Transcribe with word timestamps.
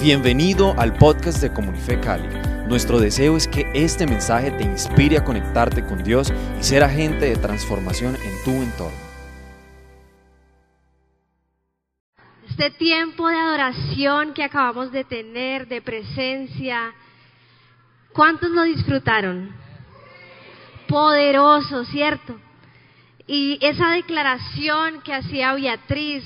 Bienvenido 0.00 0.78
al 0.78 0.92
podcast 0.92 1.40
de 1.40 1.50
Comunife 1.50 1.98
Cali. 1.98 2.28
Nuestro 2.68 3.00
deseo 3.00 3.34
es 3.34 3.48
que 3.48 3.64
este 3.72 4.06
mensaje 4.06 4.50
te 4.50 4.62
inspire 4.62 5.16
a 5.16 5.24
conectarte 5.24 5.82
con 5.82 6.04
Dios 6.04 6.30
y 6.60 6.62
ser 6.62 6.84
agente 6.84 7.24
de 7.24 7.36
transformación 7.36 8.14
en 8.14 8.44
tu 8.44 8.50
entorno. 8.62 8.98
Este 12.46 12.70
tiempo 12.72 13.26
de 13.26 13.36
adoración 13.36 14.34
que 14.34 14.44
acabamos 14.44 14.92
de 14.92 15.04
tener, 15.04 15.66
de 15.66 15.80
presencia, 15.80 16.92
¿cuántos 18.12 18.50
lo 18.50 18.64
disfrutaron? 18.64 19.50
Poderoso, 20.88 21.86
¿cierto? 21.86 22.38
Y 23.26 23.58
esa 23.62 23.92
declaración 23.92 25.00
que 25.00 25.14
hacía 25.14 25.54
Beatriz 25.54 26.22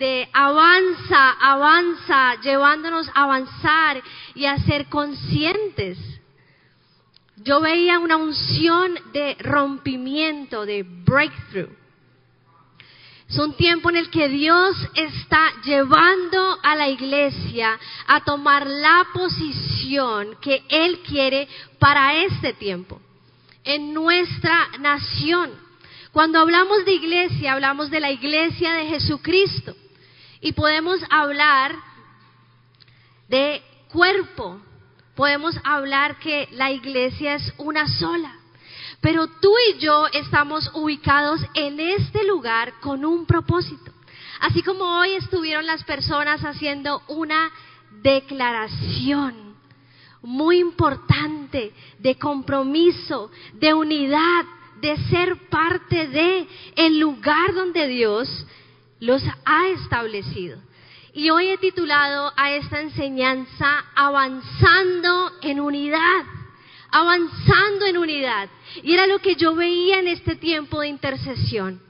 de 0.00 0.26
avanza, 0.32 1.32
avanza, 1.32 2.40
llevándonos 2.40 3.06
a 3.10 3.24
avanzar 3.24 4.02
y 4.34 4.46
a 4.46 4.56
ser 4.56 4.86
conscientes. 4.86 5.98
Yo 7.36 7.60
veía 7.60 7.98
una 7.98 8.16
unción 8.16 8.98
de 9.12 9.36
rompimiento, 9.40 10.64
de 10.64 10.84
breakthrough. 10.84 11.76
Es 13.28 13.38
un 13.38 13.52
tiempo 13.54 13.90
en 13.90 13.96
el 13.96 14.10
que 14.10 14.30
Dios 14.30 14.74
está 14.94 15.52
llevando 15.64 16.58
a 16.62 16.74
la 16.74 16.88
iglesia 16.88 17.78
a 18.06 18.24
tomar 18.24 18.66
la 18.66 19.06
posición 19.12 20.36
que 20.40 20.64
Él 20.70 21.00
quiere 21.06 21.46
para 21.78 22.24
este 22.24 22.54
tiempo, 22.54 23.00
en 23.64 23.92
nuestra 23.92 24.70
nación. 24.80 25.50
Cuando 26.10 26.40
hablamos 26.40 26.86
de 26.86 26.92
iglesia, 26.92 27.52
hablamos 27.52 27.90
de 27.90 28.00
la 28.00 28.10
iglesia 28.10 28.72
de 28.72 28.86
Jesucristo. 28.86 29.76
Y 30.40 30.52
podemos 30.52 31.00
hablar 31.10 31.74
de 33.28 33.62
cuerpo, 33.88 34.60
podemos 35.14 35.54
hablar 35.64 36.18
que 36.18 36.48
la 36.52 36.70
iglesia 36.70 37.34
es 37.34 37.52
una 37.58 37.86
sola. 37.86 38.36
Pero 39.00 39.26
tú 39.26 39.52
y 39.70 39.78
yo 39.78 40.06
estamos 40.12 40.70
ubicados 40.74 41.40
en 41.54 41.80
este 41.80 42.24
lugar 42.24 42.74
con 42.80 43.04
un 43.04 43.26
propósito. 43.26 43.92
Así 44.40 44.62
como 44.62 44.84
hoy 44.84 45.12
estuvieron 45.12 45.66
las 45.66 45.84
personas 45.84 46.42
haciendo 46.42 47.02
una 47.08 47.50
declaración 48.02 49.50
muy 50.22 50.58
importante 50.58 51.72
de 51.98 52.16
compromiso, 52.16 53.30
de 53.54 53.74
unidad, 53.74 54.44
de 54.80 54.96
ser 55.08 55.48
parte 55.48 56.08
de 56.08 56.46
el 56.76 56.98
lugar 56.98 57.54
donde 57.54 57.86
Dios 57.88 58.46
los 59.00 59.22
ha 59.44 59.68
establecido. 59.68 60.58
Y 61.12 61.30
hoy 61.30 61.48
he 61.48 61.58
titulado 61.58 62.32
a 62.36 62.52
esta 62.52 62.80
enseñanza 62.80 63.84
Avanzando 63.94 65.32
en 65.42 65.58
unidad, 65.58 66.24
avanzando 66.90 67.86
en 67.86 67.98
unidad. 67.98 68.48
Y 68.82 68.94
era 68.94 69.06
lo 69.06 69.18
que 69.18 69.34
yo 69.34 69.54
veía 69.54 69.98
en 69.98 70.08
este 70.08 70.36
tiempo 70.36 70.80
de 70.80 70.88
intercesión. 70.88 71.80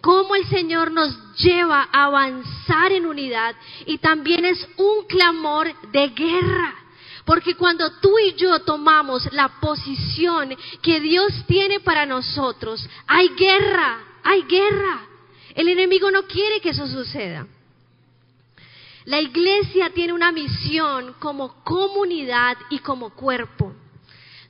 Cómo 0.00 0.34
el 0.34 0.46
Señor 0.46 0.92
nos 0.92 1.34
lleva 1.34 1.88
a 1.92 2.04
avanzar 2.04 2.92
en 2.92 3.04
unidad 3.04 3.54
y 3.84 3.98
también 3.98 4.44
es 4.44 4.66
un 4.76 5.04
clamor 5.06 5.68
de 5.90 6.08
guerra. 6.08 6.74
Porque 7.26 7.54
cuando 7.54 7.90
tú 8.00 8.18
y 8.18 8.34
yo 8.34 8.60
tomamos 8.60 9.30
la 9.32 9.60
posición 9.60 10.56
que 10.80 11.00
Dios 11.00 11.32
tiene 11.46 11.80
para 11.80 12.06
nosotros, 12.06 12.88
hay 13.06 13.28
guerra, 13.30 13.98
hay 14.22 14.42
guerra. 14.44 15.09
El 15.54 15.68
enemigo 15.68 16.10
no 16.10 16.22
quiere 16.22 16.60
que 16.60 16.70
eso 16.70 16.86
suceda. 16.86 17.46
La 19.04 19.20
iglesia 19.20 19.90
tiene 19.90 20.12
una 20.12 20.30
misión 20.30 21.14
como 21.18 21.64
comunidad 21.64 22.56
y 22.68 22.80
como 22.80 23.10
cuerpo. 23.10 23.74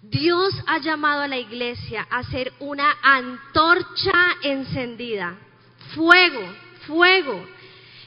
Dios 0.02 0.54
ha 0.66 0.78
llamado 0.78 1.22
a 1.22 1.28
la 1.28 1.38
iglesia 1.38 2.06
a 2.10 2.22
ser 2.24 2.52
una 2.58 2.96
antorcha 3.02 4.36
encendida, 4.42 5.36
fuego, 5.94 6.40
fuego, 6.86 7.46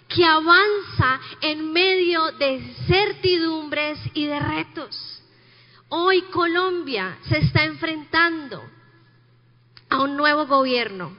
que 0.07 0.25
avanza 0.25 1.19
en 1.41 1.71
medio 1.71 2.31
de 2.33 2.61
certidumbres 2.87 3.99
y 4.13 4.25
de 4.25 4.39
retos. 4.39 5.21
Hoy 5.89 6.23
Colombia 6.23 7.17
se 7.29 7.37
está 7.39 7.63
enfrentando 7.63 8.63
a 9.89 10.01
un 10.01 10.17
nuevo 10.17 10.45
gobierno 10.47 11.15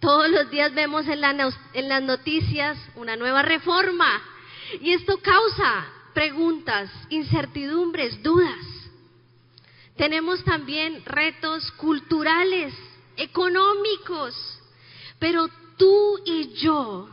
todos 0.00 0.30
los 0.30 0.50
días 0.50 0.74
vemos 0.74 1.06
en, 1.06 1.20
las 1.20 2.02
noticias 2.02 2.78
una 2.96 3.16
nueva 3.16 3.42
reforma. 3.42 4.22
Y 4.80 4.92
esto 4.92 5.18
causa 5.18 5.86
preguntas, 6.14 6.90
incertidumbres, 7.10 8.22
dudas. 8.22 8.58
Tenemos 9.96 10.42
también 10.44 11.04
retos 11.04 11.70
culturales, 11.72 12.74
económicos, 13.16 14.34
pero 15.18 15.48
tú 15.76 16.18
y 16.24 16.54
yo 16.54 17.10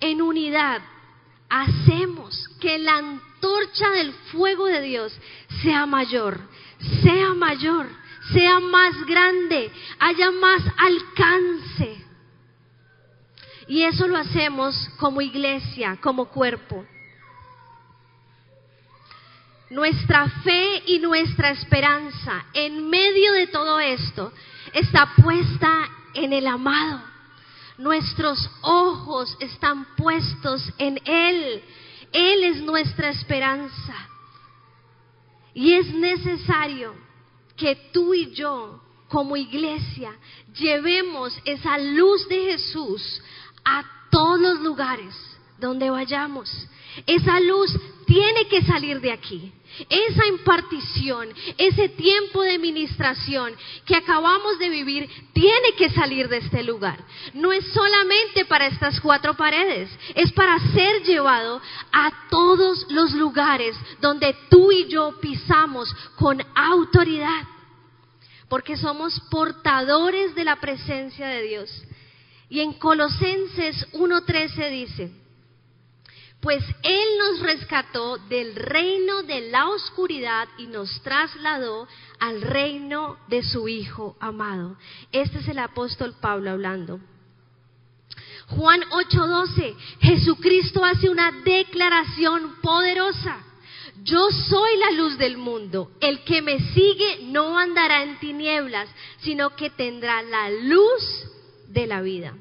en 0.00 0.20
unidad 0.20 0.82
hacemos 1.48 2.48
que 2.60 2.78
la 2.78 2.98
antorcha 2.98 3.90
del 3.90 4.12
fuego 4.32 4.66
de 4.66 4.82
Dios 4.82 5.16
sea 5.62 5.86
mayor, 5.86 6.38
sea 7.02 7.32
mayor 7.32 8.03
sea 8.32 8.60
más 8.60 9.04
grande, 9.06 9.70
haya 9.98 10.30
más 10.30 10.62
alcance. 10.76 12.04
Y 13.66 13.82
eso 13.82 14.06
lo 14.06 14.16
hacemos 14.16 14.74
como 14.98 15.20
iglesia, 15.20 15.98
como 16.00 16.26
cuerpo. 16.26 16.84
Nuestra 19.70 20.28
fe 20.42 20.82
y 20.86 20.98
nuestra 20.98 21.50
esperanza 21.50 22.44
en 22.52 22.88
medio 22.88 23.32
de 23.32 23.46
todo 23.48 23.80
esto 23.80 24.32
está 24.72 25.14
puesta 25.16 25.88
en 26.14 26.32
el 26.32 26.46
amado. 26.46 27.02
Nuestros 27.78 28.50
ojos 28.62 29.36
están 29.40 29.96
puestos 29.96 30.62
en 30.78 31.00
Él. 31.04 31.62
Él 32.12 32.44
es 32.44 32.62
nuestra 32.62 33.08
esperanza. 33.08 34.08
Y 35.54 35.72
es 35.72 35.92
necesario 35.94 37.03
que 37.56 37.76
tú 37.92 38.14
y 38.14 38.32
yo 38.32 38.80
como 39.08 39.36
iglesia 39.36 40.12
llevemos 40.54 41.38
esa 41.44 41.78
luz 41.78 42.28
de 42.28 42.52
Jesús 42.52 43.22
a 43.64 43.84
todos 44.10 44.40
los 44.40 44.60
lugares 44.60 45.14
donde 45.58 45.90
vayamos. 45.90 46.50
Esa 47.06 47.40
luz 47.40 47.76
tiene 48.06 48.46
que 48.46 48.62
salir 48.62 49.00
de 49.00 49.12
aquí. 49.12 49.52
Esa 49.88 50.26
impartición, 50.26 51.28
ese 51.58 51.88
tiempo 51.90 52.42
de 52.42 52.58
ministración 52.58 53.54
que 53.84 53.96
acabamos 53.96 54.58
de 54.58 54.68
vivir, 54.68 55.08
tiene 55.32 55.72
que 55.76 55.90
salir 55.90 56.28
de 56.28 56.38
este 56.38 56.62
lugar. 56.62 56.98
No 57.34 57.52
es 57.52 57.66
solamente 57.72 58.44
para 58.44 58.66
estas 58.66 59.00
cuatro 59.00 59.34
paredes, 59.34 59.90
es 60.14 60.32
para 60.32 60.58
ser 60.72 61.02
llevado 61.02 61.60
a 61.92 62.28
todos 62.30 62.86
los 62.90 63.12
lugares 63.12 63.76
donde 64.00 64.34
tú 64.48 64.70
y 64.70 64.86
yo 64.88 65.18
pisamos 65.20 65.94
con 66.16 66.42
autoridad. 66.54 67.44
Porque 68.48 68.76
somos 68.76 69.18
portadores 69.30 70.34
de 70.34 70.44
la 70.44 70.56
presencia 70.56 71.26
de 71.26 71.42
Dios. 71.42 71.84
Y 72.48 72.60
en 72.60 72.74
Colosenses 72.74 73.90
1.13 73.92 74.70
dice, 74.70 75.23
pues 76.44 76.62
Él 76.82 77.08
nos 77.18 77.40
rescató 77.40 78.18
del 78.18 78.54
reino 78.54 79.22
de 79.22 79.50
la 79.50 79.66
oscuridad 79.70 80.46
y 80.58 80.66
nos 80.66 81.00
trasladó 81.00 81.88
al 82.20 82.42
reino 82.42 83.16
de 83.28 83.42
su 83.42 83.66
Hijo 83.66 84.14
amado. 84.20 84.76
Este 85.10 85.38
es 85.38 85.48
el 85.48 85.58
apóstol 85.58 86.14
Pablo 86.20 86.50
hablando. 86.50 87.00
Juan 88.48 88.82
8:12, 88.90 89.74
Jesucristo 90.00 90.84
hace 90.84 91.08
una 91.08 91.32
declaración 91.32 92.56
poderosa. 92.60 93.38
Yo 94.02 94.28
soy 94.28 94.76
la 94.76 94.90
luz 94.90 95.16
del 95.16 95.38
mundo. 95.38 95.92
El 95.98 96.24
que 96.24 96.42
me 96.42 96.58
sigue 96.74 97.20
no 97.22 97.58
andará 97.58 98.02
en 98.02 98.18
tinieblas, 98.18 98.90
sino 99.22 99.56
que 99.56 99.70
tendrá 99.70 100.20
la 100.20 100.50
luz 100.50 101.24
de 101.68 101.86
la 101.86 102.02
vida. 102.02 102.34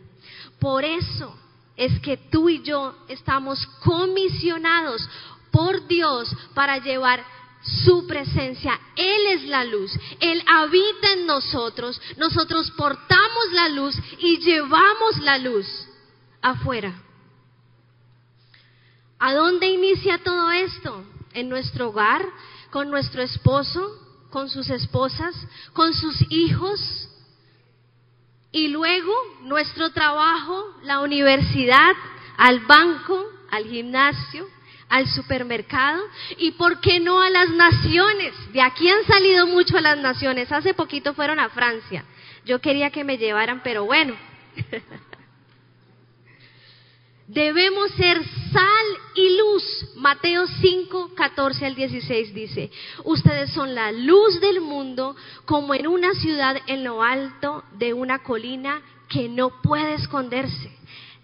Por 0.59 0.83
eso 0.83 1.37
es 1.75 1.99
que 2.01 2.17
tú 2.17 2.49
y 2.49 2.61
yo 2.61 2.95
estamos 3.07 3.65
comisionados 3.83 5.07
por 5.51 5.87
Dios 5.87 6.35
para 6.53 6.77
llevar 6.77 7.23
su 7.63 8.05
presencia. 8.07 8.79
Él 8.95 9.27
es 9.31 9.43
la 9.45 9.63
luz. 9.63 9.91
Él 10.19 10.43
habita 10.47 11.13
en 11.13 11.25
nosotros. 11.25 11.99
Nosotros 12.17 12.71
portamos 12.71 13.51
la 13.51 13.69
luz 13.69 13.95
y 14.19 14.39
llevamos 14.39 15.17
la 15.19 15.37
luz 15.37 15.67
afuera. 16.41 16.93
¿A 19.19 19.33
dónde 19.33 19.67
inicia 19.67 20.17
todo 20.23 20.51
esto? 20.51 21.05
En 21.33 21.49
nuestro 21.49 21.89
hogar, 21.89 22.25
con 22.71 22.89
nuestro 22.89 23.21
esposo, 23.21 24.03
con 24.29 24.49
sus 24.49 24.69
esposas, 24.69 25.35
con 25.71 25.93
sus 25.93 26.15
hijos, 26.29 27.07
y 28.53 28.67
luego 28.69 29.11
nuestro 29.41 29.91
trabajo, 29.91 30.75
la 30.83 31.01
universidad, 31.01 31.91
al 32.37 32.61
banco, 32.61 33.25
al 33.49 33.65
gimnasio, 33.65 34.47
al 34.89 35.07
supermercado 35.07 36.03
y 36.37 36.51
por 36.51 36.79
qué 36.79 36.99
no 36.99 37.19
a 37.19 37.31
las 37.31 37.49
naciones. 37.49 38.33
De 38.53 38.61
aquí 38.61 38.87
han 38.87 39.03
salido 39.05 39.47
mucho 39.47 39.75
a 39.77 39.81
las 39.81 39.97
naciones. 39.97 40.51
Hace 40.51 40.75
poquito 40.75 41.15
fueron 41.15 41.39
a 41.39 41.49
Francia. 41.49 42.05
Yo 42.45 42.61
quería 42.61 42.91
que 42.91 43.03
me 43.03 43.17
llevaran, 43.17 43.61
pero 43.63 43.85
bueno. 43.85 44.15
Debemos 47.27 47.91
ser 47.91 48.21
sal 48.51 48.85
y 49.15 49.37
luz. 49.37 49.63
Mateo 49.95 50.45
5, 50.45 51.11
14 51.15 51.65
al 51.65 51.75
16 51.75 52.33
dice, 52.33 52.71
ustedes 53.05 53.51
son 53.51 53.73
la 53.73 53.91
luz 53.91 54.41
del 54.41 54.59
mundo 54.59 55.15
como 55.45 55.73
en 55.73 55.87
una 55.87 56.13
ciudad 56.15 56.57
en 56.67 56.83
lo 56.83 57.01
alto 57.01 57.63
de 57.77 57.93
una 57.93 58.23
colina 58.23 58.81
que 59.07 59.29
no 59.29 59.61
puede 59.61 59.93
esconderse. 59.93 60.71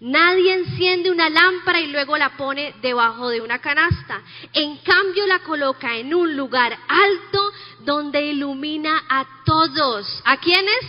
Nadie 0.00 0.54
enciende 0.54 1.10
una 1.10 1.28
lámpara 1.28 1.80
y 1.80 1.88
luego 1.88 2.16
la 2.16 2.30
pone 2.38 2.74
debajo 2.80 3.28
de 3.28 3.42
una 3.42 3.58
canasta. 3.58 4.22
En 4.54 4.78
cambio 4.78 5.26
la 5.26 5.40
coloca 5.40 5.94
en 5.96 6.14
un 6.14 6.34
lugar 6.34 6.76
alto 6.88 7.52
donde 7.80 8.22
ilumina 8.22 9.02
a 9.10 9.26
todos. 9.44 10.22
¿A 10.24 10.38
quiénes? 10.38 10.80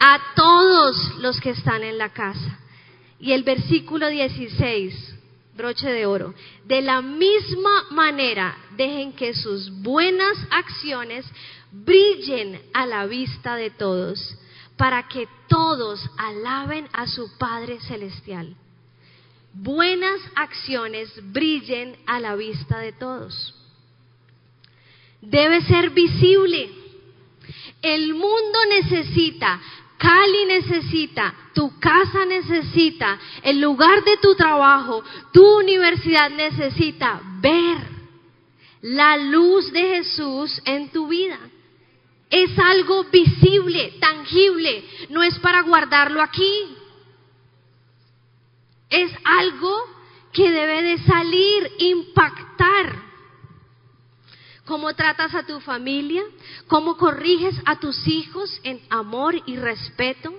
A 0.00 0.18
todos 0.34 0.96
los 1.18 1.38
que 1.40 1.50
están 1.50 1.82
en 1.82 1.98
la 1.98 2.08
casa. 2.08 2.59
Y 3.20 3.32
el 3.32 3.42
versículo 3.42 4.08
16, 4.08 5.14
broche 5.54 5.88
de 5.90 6.06
oro. 6.06 6.34
De 6.64 6.80
la 6.80 7.02
misma 7.02 7.86
manera, 7.90 8.56
dejen 8.76 9.12
que 9.12 9.34
sus 9.34 9.70
buenas 9.82 10.38
acciones 10.50 11.26
brillen 11.70 12.62
a 12.72 12.86
la 12.86 13.06
vista 13.06 13.56
de 13.56 13.70
todos, 13.70 14.36
para 14.76 15.06
que 15.08 15.28
todos 15.48 16.00
alaben 16.16 16.88
a 16.92 17.06
su 17.06 17.36
Padre 17.36 17.78
Celestial. 17.80 18.56
Buenas 19.52 20.20
acciones 20.34 21.12
brillen 21.32 21.96
a 22.06 22.20
la 22.20 22.36
vista 22.36 22.78
de 22.78 22.92
todos. 22.92 23.54
Debe 25.20 25.60
ser 25.62 25.90
visible. 25.90 26.70
El 27.82 28.14
mundo 28.14 28.58
necesita 28.70 29.60
Cali 30.00 30.46
necesita, 30.46 31.34
tu 31.60 31.78
casa 31.78 32.24
necesita, 32.24 33.18
el 33.42 33.60
lugar 33.60 34.02
de 34.02 34.16
tu 34.16 34.34
trabajo, 34.34 35.04
tu 35.30 35.58
universidad 35.58 36.30
necesita 36.30 37.20
ver 37.38 37.76
la 38.80 39.18
luz 39.18 39.70
de 39.70 39.96
Jesús 39.96 40.58
en 40.64 40.88
tu 40.88 41.08
vida. 41.08 41.38
Es 42.30 42.58
algo 42.58 43.04
visible, 43.04 43.92
tangible, 44.00 44.86
no 45.10 45.22
es 45.22 45.38
para 45.40 45.60
guardarlo 45.60 46.22
aquí. 46.22 46.78
Es 48.88 49.12
algo 49.22 49.84
que 50.32 50.50
debe 50.50 50.80
de 50.80 50.98
salir, 51.04 51.72
impactar 51.78 53.02
cómo 54.64 54.94
tratas 54.94 55.34
a 55.34 55.42
tu 55.42 55.60
familia, 55.60 56.22
cómo 56.68 56.96
corriges 56.96 57.60
a 57.66 57.78
tus 57.78 58.08
hijos 58.08 58.58
en 58.62 58.80
amor 58.88 59.34
y 59.44 59.56
respeto, 59.56 60.32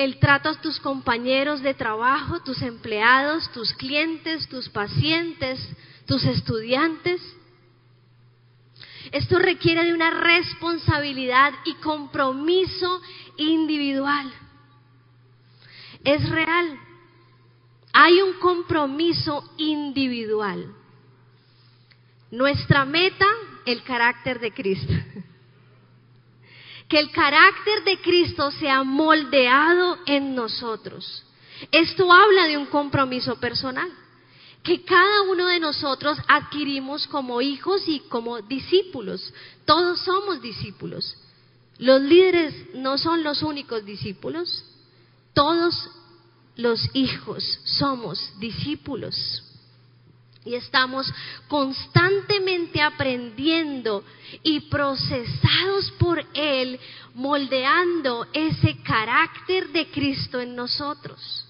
el 0.00 0.18
trato 0.18 0.48
a 0.48 0.60
tus 0.62 0.80
compañeros 0.80 1.60
de 1.60 1.74
trabajo, 1.74 2.40
tus 2.40 2.62
empleados, 2.62 3.52
tus 3.52 3.74
clientes, 3.74 4.48
tus 4.48 4.66
pacientes, 4.70 5.60
tus 6.06 6.24
estudiantes. 6.24 7.20
Esto 9.12 9.38
requiere 9.38 9.84
de 9.84 9.92
una 9.92 10.08
responsabilidad 10.08 11.52
y 11.66 11.74
compromiso 11.74 13.02
individual. 13.36 14.32
Es 16.02 16.26
real. 16.30 16.80
Hay 17.92 18.22
un 18.22 18.38
compromiso 18.40 19.52
individual. 19.58 20.74
Nuestra 22.30 22.86
meta, 22.86 23.26
el 23.66 23.82
carácter 23.82 24.40
de 24.40 24.50
Cristo. 24.50 24.94
Que 26.90 26.98
el 26.98 27.10
carácter 27.12 27.84
de 27.84 28.00
Cristo 28.02 28.50
sea 28.50 28.82
moldeado 28.82 29.98
en 30.06 30.34
nosotros. 30.34 31.22
Esto 31.70 32.12
habla 32.12 32.46
de 32.46 32.58
un 32.58 32.66
compromiso 32.66 33.36
personal 33.36 33.88
que 34.62 34.82
cada 34.84 35.22
uno 35.22 35.46
de 35.46 35.60
nosotros 35.60 36.18
adquirimos 36.28 37.06
como 37.06 37.40
hijos 37.40 37.82
y 37.86 38.00
como 38.00 38.42
discípulos. 38.42 39.32
Todos 39.64 40.00
somos 40.00 40.42
discípulos. 40.42 41.16
Los 41.78 42.02
líderes 42.02 42.74
no 42.74 42.98
son 42.98 43.22
los 43.22 43.42
únicos 43.42 43.84
discípulos. 43.86 44.64
Todos 45.32 45.88
los 46.56 46.90
hijos 46.92 47.60
somos 47.64 48.32
discípulos 48.38 49.44
y 50.44 50.54
estamos 50.54 51.12
constantemente 51.48 52.80
aprendiendo 52.80 54.02
y 54.42 54.60
procesados 54.60 55.90
por 55.98 56.24
Él, 56.34 56.80
moldeando 57.14 58.26
ese 58.32 58.78
carácter 58.82 59.68
de 59.68 59.90
Cristo 59.90 60.40
en 60.40 60.56
nosotros. 60.56 61.46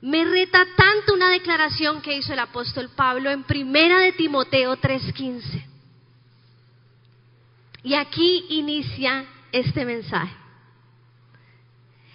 Me 0.00 0.24
reta 0.24 0.66
tanto 0.76 1.14
una 1.14 1.28
declaración 1.28 2.00
que 2.00 2.16
hizo 2.16 2.32
el 2.32 2.40
apóstol 2.40 2.90
Pablo 2.96 3.30
en 3.30 3.44
primera 3.44 4.00
de 4.00 4.12
Timoteo 4.12 4.76
3:15. 4.76 5.66
Y 7.84 7.94
aquí 7.94 8.46
inicia 8.48 9.24
este 9.52 9.84
mensaje. 9.84 10.41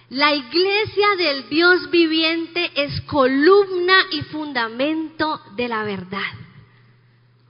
La 0.10 0.34
iglesia 0.34 1.16
del 1.18 1.50
Dios 1.50 1.90
viviente 1.92 2.72
es 2.76 3.02
columna 3.02 4.06
y 4.12 4.22
fundamento 4.22 5.42
de 5.56 5.68
la 5.68 5.84
verdad. 5.84 6.34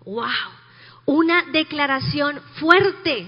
¡Wow! 0.05 0.25
Una 1.05 1.43
declaración 1.51 2.41
fuerte. 2.55 3.27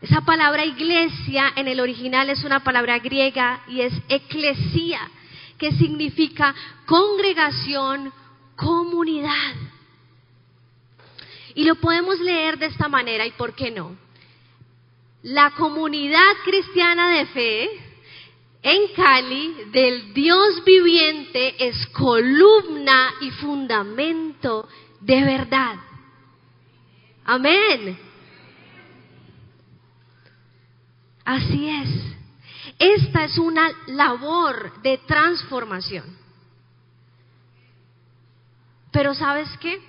Esa 0.00 0.20
palabra 0.20 0.64
iglesia 0.64 1.52
en 1.56 1.66
el 1.66 1.80
original 1.80 2.30
es 2.30 2.44
una 2.44 2.62
palabra 2.62 3.00
griega 3.00 3.62
y 3.66 3.80
es 3.80 3.92
eclesia, 4.08 5.00
que 5.58 5.72
significa 5.72 6.54
congregación, 6.86 8.12
comunidad. 8.54 9.54
Y 11.56 11.64
lo 11.64 11.74
podemos 11.74 12.20
leer 12.20 12.58
de 12.58 12.66
esta 12.66 12.86
manera, 12.86 13.26
¿y 13.26 13.32
por 13.32 13.56
qué 13.56 13.72
no? 13.72 13.96
La 15.22 15.50
comunidad 15.52 16.32
cristiana 16.44 17.10
de 17.18 17.26
fe 17.26 17.70
en 18.62 18.92
Cali 18.94 19.54
del 19.72 20.12
Dios 20.14 20.64
viviente 20.64 21.68
es 21.68 21.86
columna 21.88 23.14
y 23.20 23.30
fundamento 23.32 24.68
de 25.00 25.24
verdad. 25.24 25.76
Amén. 27.24 27.98
Así 31.24 31.68
es. 31.68 31.88
Esta 32.78 33.24
es 33.24 33.38
una 33.38 33.70
labor 33.88 34.80
de 34.82 34.98
transformación. 34.98 36.16
Pero 38.92 39.14
¿sabes 39.14 39.48
qué? 39.60 39.87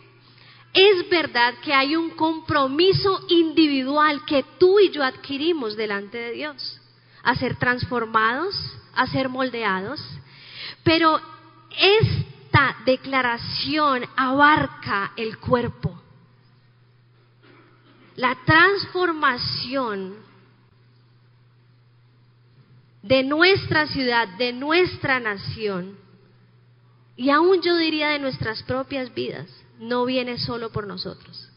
Es 0.74 1.10
verdad 1.10 1.56
que 1.64 1.74
hay 1.74 1.96
un 1.96 2.12
compromiso 2.12 3.26
individual 3.28 4.24
que 4.26 4.44
tú 4.60 4.80
y 4.80 4.92
yo 4.92 5.04
adquirimos 5.04 5.76
delante 5.76 6.18
de 6.18 6.32
Dios, 6.32 6.80
a 7.24 7.36
ser 7.36 7.56
transformados, 7.58 8.56
a 8.94 9.08
ser 9.08 9.30
moldeados, 9.30 10.00
pero 10.84 11.20
esta 11.78 12.78
declaración 12.86 14.06
abarca 14.16 15.14
el 15.16 15.38
cuerpo. 15.40 16.00
La 18.16 18.36
transformación 18.46 20.16
de 23.02 23.24
nuestra 23.24 23.88
ciudad, 23.88 24.28
de 24.38 24.54
nuestra 24.54 25.20
nación, 25.20 25.98
y 27.16 27.30
aún 27.32 27.62
yo 27.62 27.76
diría 27.76 28.10
de 28.10 28.20
nuestras 28.20 28.62
propias 28.64 29.14
vidas, 29.14 29.50
no 29.80 30.06
viene 30.06 30.38
solo 30.38 30.72
por 30.72 30.86
nosotros. 30.86 31.50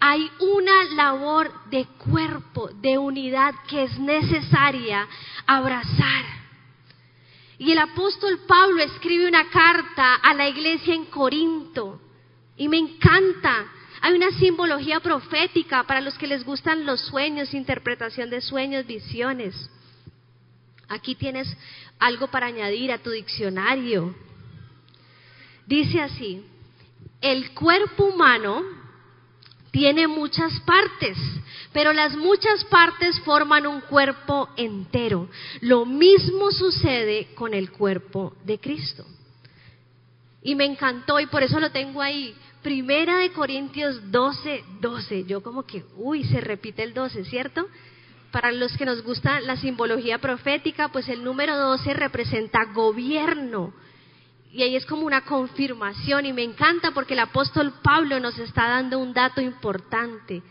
Hay 0.00 0.30
una 0.40 0.84
labor 0.94 1.52
de 1.70 1.84
cuerpo, 2.10 2.68
de 2.80 2.98
unidad 2.98 3.54
que 3.68 3.84
es 3.84 3.98
necesaria 3.98 5.06
abrazar. 5.46 6.24
Y 7.58 7.72
el 7.72 7.78
apóstol 7.78 8.40
Pablo 8.46 8.82
escribe 8.82 9.28
una 9.28 9.48
carta 9.50 10.14
a 10.14 10.34
la 10.34 10.48
iglesia 10.48 10.94
en 10.94 11.06
Corinto 11.06 12.00
y 12.56 12.68
me 12.68 12.78
encanta. 12.78 13.66
Hay 14.00 14.14
una 14.14 14.30
simbología 14.32 15.00
profética 15.00 15.82
para 15.82 16.00
los 16.00 16.16
que 16.16 16.28
les 16.28 16.44
gustan 16.44 16.86
los 16.86 17.00
sueños, 17.00 17.52
interpretación 17.52 18.30
de 18.30 18.40
sueños, 18.40 18.86
visiones. 18.86 19.70
Aquí 20.88 21.16
tienes 21.16 21.48
algo 21.98 22.28
para 22.28 22.46
añadir 22.46 22.92
a 22.92 22.98
tu 22.98 23.10
diccionario. 23.10 24.14
Dice 25.66 26.00
así, 26.00 26.44
el 27.20 27.52
cuerpo 27.54 28.04
humano 28.04 28.62
tiene 29.70 30.08
muchas 30.08 30.58
partes, 30.60 31.18
pero 31.72 31.92
las 31.92 32.16
muchas 32.16 32.64
partes 32.64 33.20
forman 33.20 33.66
un 33.66 33.80
cuerpo 33.82 34.48
entero. 34.56 35.28
Lo 35.60 35.84
mismo 35.84 36.50
sucede 36.50 37.28
con 37.34 37.54
el 37.54 37.70
cuerpo 37.70 38.34
de 38.44 38.58
Cristo. 38.58 39.04
Y 40.42 40.54
me 40.54 40.64
encantó 40.64 41.20
y 41.20 41.26
por 41.26 41.42
eso 41.42 41.60
lo 41.60 41.70
tengo 41.70 42.00
ahí. 42.00 42.34
Primera 42.62 43.18
de 43.18 43.32
Corintios 43.32 44.10
12, 44.10 44.64
12. 44.80 45.24
Yo 45.24 45.42
como 45.42 45.64
que, 45.64 45.84
uy, 45.96 46.24
se 46.24 46.40
repite 46.40 46.82
el 46.82 46.94
12, 46.94 47.24
¿cierto? 47.24 47.68
Para 48.30 48.52
los 48.52 48.76
que 48.76 48.84
nos 48.84 49.02
gusta 49.02 49.40
la 49.40 49.56
simbología 49.56 50.18
profética, 50.18 50.88
pues 50.88 51.08
el 51.08 51.24
número 51.24 51.56
12 51.56 51.94
representa 51.94 52.64
gobierno. 52.72 53.72
Y 54.58 54.62
ahí 54.64 54.74
es 54.74 54.84
como 54.86 55.06
una 55.06 55.20
confirmación 55.20 56.26
y 56.26 56.32
me 56.32 56.42
encanta 56.42 56.90
porque 56.90 57.12
el 57.14 57.20
apóstol 57.20 57.74
Pablo 57.80 58.18
nos 58.18 58.36
está 58.40 58.66
dando 58.66 58.98
un 58.98 59.12
dato 59.12 59.40
importante 59.40 60.42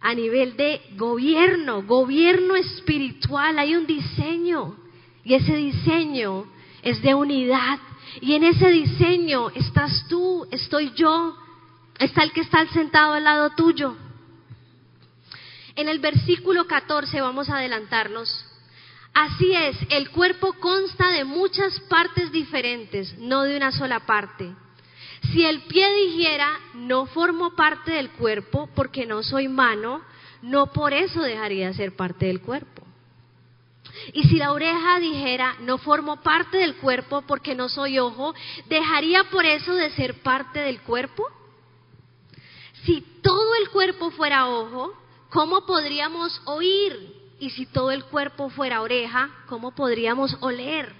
a 0.00 0.12
nivel 0.12 0.56
de 0.56 0.82
gobierno, 0.96 1.84
gobierno 1.84 2.56
espiritual, 2.56 3.60
hay 3.60 3.76
un 3.76 3.86
diseño 3.86 4.74
y 5.22 5.34
ese 5.34 5.54
diseño 5.54 6.46
es 6.82 7.00
de 7.00 7.14
unidad 7.14 7.78
y 8.20 8.34
en 8.34 8.42
ese 8.42 8.70
diseño 8.70 9.50
estás 9.50 10.08
tú, 10.08 10.48
estoy 10.50 10.90
yo, 10.96 11.36
está 12.00 12.24
el 12.24 12.32
que 12.32 12.40
está 12.40 12.66
sentado 12.72 13.12
al 13.12 13.22
lado 13.22 13.50
tuyo. 13.50 13.94
En 15.76 15.88
el 15.88 16.00
versículo 16.00 16.66
14 16.66 17.20
vamos 17.20 17.48
a 17.50 17.58
adelantarnos. 17.58 18.43
Así 19.14 19.54
es, 19.54 19.76
el 19.90 20.10
cuerpo 20.10 20.54
consta 20.54 21.08
de 21.10 21.24
muchas 21.24 21.78
partes 21.88 22.32
diferentes, 22.32 23.16
no 23.18 23.42
de 23.42 23.56
una 23.56 23.70
sola 23.70 24.00
parte. 24.00 24.52
Si 25.32 25.44
el 25.44 25.62
pie 25.62 25.86
dijera, 26.06 26.48
no 26.74 27.06
formo 27.06 27.54
parte 27.54 27.92
del 27.92 28.10
cuerpo 28.10 28.68
porque 28.74 29.06
no 29.06 29.22
soy 29.22 29.46
mano, 29.46 30.02
no 30.42 30.66
por 30.72 30.92
eso 30.92 31.22
dejaría 31.22 31.68
de 31.68 31.74
ser 31.74 31.94
parte 31.94 32.26
del 32.26 32.40
cuerpo. 32.40 32.82
Y 34.12 34.24
si 34.24 34.36
la 34.36 34.52
oreja 34.52 34.98
dijera, 34.98 35.56
no 35.60 35.78
formo 35.78 36.20
parte 36.20 36.58
del 36.58 36.74
cuerpo 36.76 37.22
porque 37.22 37.54
no 37.54 37.68
soy 37.68 38.00
ojo, 38.00 38.34
¿dejaría 38.68 39.22
por 39.30 39.46
eso 39.46 39.74
de 39.74 39.90
ser 39.90 40.22
parte 40.22 40.58
del 40.58 40.80
cuerpo? 40.80 41.24
Si 42.82 43.00
todo 43.22 43.54
el 43.62 43.70
cuerpo 43.70 44.10
fuera 44.10 44.48
ojo, 44.48 44.92
¿cómo 45.30 45.64
podríamos 45.64 46.42
oír? 46.46 47.23
Y 47.40 47.50
si 47.50 47.66
todo 47.66 47.90
el 47.90 48.04
cuerpo 48.04 48.48
fuera 48.50 48.80
oreja, 48.80 49.30
¿cómo 49.46 49.74
podríamos 49.74 50.36
oler? 50.40 50.92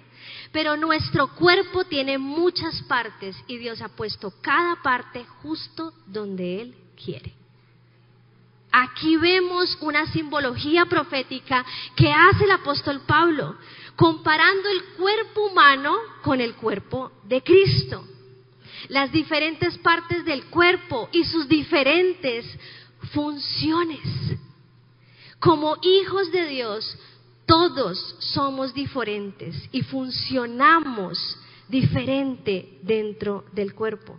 Pero 0.53 0.77
nuestro 0.77 1.29
cuerpo 1.35 1.85
tiene 1.85 2.19
muchas 2.19 2.83
partes 2.83 3.37
y 3.47 3.59
Dios 3.59 3.83
ha 3.83 3.89
puesto 3.89 4.33
cada 4.41 4.77
parte 4.83 5.25
justo 5.43 5.93
donde 6.07 6.63
Él 6.63 6.75
quiere. 7.03 7.35
Aquí 8.77 9.17
vemos 9.17 9.79
una 9.83 10.05
simbología 10.07 10.87
profética 10.87 11.65
que 11.95 12.13
hace 12.13 12.45
el 12.45 12.51
apóstol 12.51 13.03
Pablo, 13.07 13.57
comparando 13.95 14.69
el 14.69 14.85
cuerpo 14.97 15.47
humano 15.47 15.97
con 16.23 16.41
el 16.41 16.55
cuerpo 16.55 17.13
de 17.23 17.41
Cristo. 17.43 18.05
Las 18.89 19.13
diferentes 19.13 19.79
partes 19.79 20.25
del 20.25 20.47
cuerpo 20.47 21.09
y 21.13 21.25
sus 21.25 21.49
diferentes 21.49 22.45
funciones. 23.13 24.01
Como 25.45 25.77
hijos 25.83 26.33
de 26.33 26.49
Dios, 26.49 26.99
todos 27.47 28.17
somos 28.19 28.73
diferentes 28.73 29.55
y 29.71 29.83
funcionamos 29.83 31.39
diferente 31.69 32.79
dentro 32.83 33.45
del 33.53 33.75
cuerpo 33.75 34.19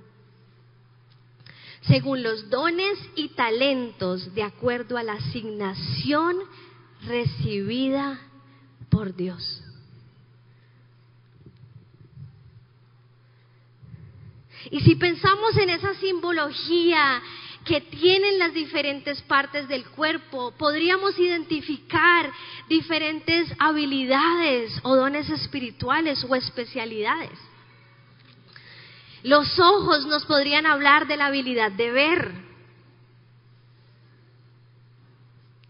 según 1.87 2.23
los 2.23 2.49
dones 2.49 2.97
y 3.15 3.29
talentos 3.29 4.33
de 4.33 4.43
acuerdo 4.43 4.97
a 4.97 5.03
la 5.03 5.13
asignación 5.13 6.37
recibida 7.05 8.19
por 8.89 9.15
Dios. 9.15 9.61
Y 14.71 14.79
si 14.79 14.95
pensamos 14.95 15.55
en 15.57 15.69
esa 15.69 15.93
simbología 15.95 17.21
que 17.65 17.81
tienen 17.81 18.37
las 18.37 18.53
diferentes 18.53 19.21
partes 19.23 19.67
del 19.67 19.85
cuerpo, 19.87 20.53
podríamos 20.57 21.17
identificar 21.17 22.31
diferentes 22.69 23.51
habilidades 23.57 24.79
o 24.83 24.95
dones 24.95 25.29
espirituales 25.29 26.23
o 26.29 26.35
especialidades. 26.35 27.37
Los 29.23 29.59
ojos 29.59 30.05
nos 30.05 30.23
podrían 30.25 30.67
hablar 30.67 31.07
de 31.07 31.17
la 31.17 31.25
habilidad 31.25 31.71
de 31.71 31.91
ver, 31.91 32.31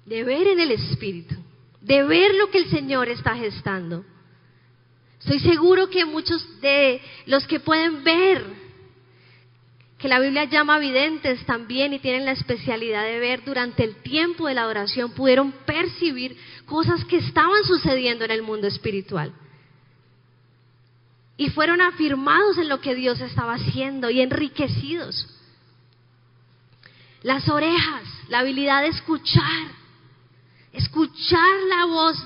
de 0.06 0.24
ver 0.26 0.48
en 0.48 0.60
el 0.60 0.72
Espíritu, 0.72 1.36
de 1.80 2.04
ver 2.04 2.36
lo 2.36 2.52
que 2.52 2.58
el 2.58 2.70
Señor 2.70 3.08
está 3.08 3.36
gestando. 3.36 4.04
Estoy 5.20 5.40
seguro 5.40 5.90
que 5.90 6.04
muchos 6.04 6.60
de 6.60 7.02
los 7.26 7.48
que 7.48 7.62
pueden 7.62 8.04
ver, 8.04 8.65
que 10.06 10.10
la 10.10 10.20
Biblia 10.20 10.44
llama 10.44 10.78
videntes 10.78 11.44
también 11.48 11.92
y 11.92 11.98
tienen 11.98 12.26
la 12.26 12.34
especialidad 12.34 13.04
de 13.06 13.18
ver 13.18 13.44
durante 13.44 13.84
el 13.84 13.96
tiempo 14.04 14.48
de 14.48 14.54
la 14.54 14.62
adoración, 14.62 15.10
pudieron 15.14 15.52
percibir 15.66 16.38
cosas 16.68 17.04
que 17.06 17.18
estaban 17.18 17.64
sucediendo 17.64 18.24
en 18.24 18.30
el 18.30 18.44
mundo 18.44 18.68
espiritual 18.68 19.34
y 21.38 21.50
fueron 21.50 21.82
afirmados 21.82 22.60
en 22.60 22.70
lo 22.70 22.82
que 22.82 22.94
Dios 22.94 23.20
estaba 23.20 23.56
haciendo 23.56 24.12
y 24.12 24.22
enriquecidos. 24.22 25.28
Las 27.24 27.50
orejas, 27.50 28.04
la 28.30 28.42
habilidad 28.42 28.84
de 28.84 28.90
escuchar, 28.90 29.72
escuchar 30.72 31.50
la 31.68 31.86
voz, 31.86 32.24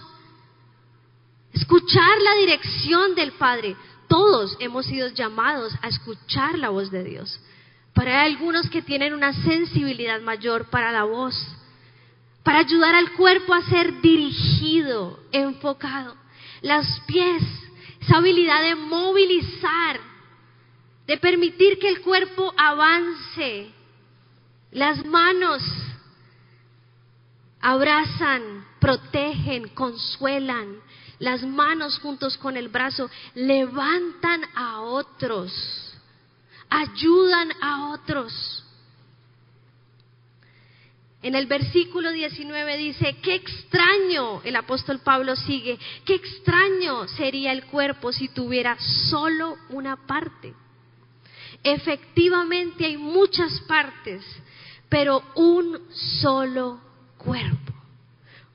escuchar 1.54 2.22
la 2.24 2.42
dirección 2.42 3.16
del 3.16 3.32
Padre. 3.32 3.78
Todos 4.10 4.58
hemos 4.60 4.86
sido 4.86 5.08
llamados 5.08 5.74
a 5.82 5.88
escuchar 5.88 6.60
la 6.60 6.68
voz 6.68 6.92
de 6.92 7.06
Dios. 7.06 7.40
Pero 8.00 8.12
hay 8.12 8.32
algunos 8.32 8.70
que 8.70 8.82
tienen 8.82 9.14
una 9.14 9.34
sensibilidad 9.34 10.22
mayor 10.22 10.70
para 10.70 10.90
la 10.90 11.04
voz, 11.04 11.36
para 12.44 12.60
ayudar 12.60 12.96
al 12.96 13.12
cuerpo 13.12 13.54
a 13.54 13.62
ser 13.64 14.00
dirigido, 14.00 15.20
enfocado. 15.34 16.16
Los 16.62 16.88
pies, 17.08 17.44
esa 18.00 18.20
habilidad 18.20 18.62
de 18.62 18.76
movilizar, 18.76 20.00
de 21.08 21.18
permitir 21.18 21.78
que 21.78 21.90
el 21.90 22.00
cuerpo 22.00 22.54
avance. 22.56 23.70
Las 24.72 25.06
manos 25.06 25.62
abrazan, 27.60 28.66
protegen, 28.80 29.68
consuelan. 29.76 30.78
Las 31.20 31.44
manos 31.44 32.00
juntos 32.00 32.38
con 32.38 32.56
el 32.56 32.70
brazo 32.70 33.12
levantan 33.36 34.46
a 34.56 34.80
otros, 34.84 35.89
ayudan 36.70 37.52
a 37.62 37.90
otros. 37.90 38.64
En 41.22 41.36
el 41.36 41.48
versículo 41.48 42.12
19 42.12 42.78
dice, 42.78 43.18
qué 43.22 43.36
extraño, 43.36 44.42
el 44.44 44.56
apóstol 44.56 45.00
Pablo 45.00 45.36
sigue, 45.36 45.78
qué 46.06 46.16
extraño 46.16 47.08
sería 47.10 47.52
el 47.52 47.66
cuerpo 47.66 48.14
si 48.14 48.30
tuviera 48.30 48.78
solo 49.10 49.58
una 49.70 49.98
parte. 50.08 50.54
Efectivamente 51.62 52.86
hay 52.86 52.96
muchas 52.96 53.60
partes, 53.62 54.24
pero 54.88 55.22
un 55.36 55.78
solo 55.92 56.80
cuerpo. 57.18 57.74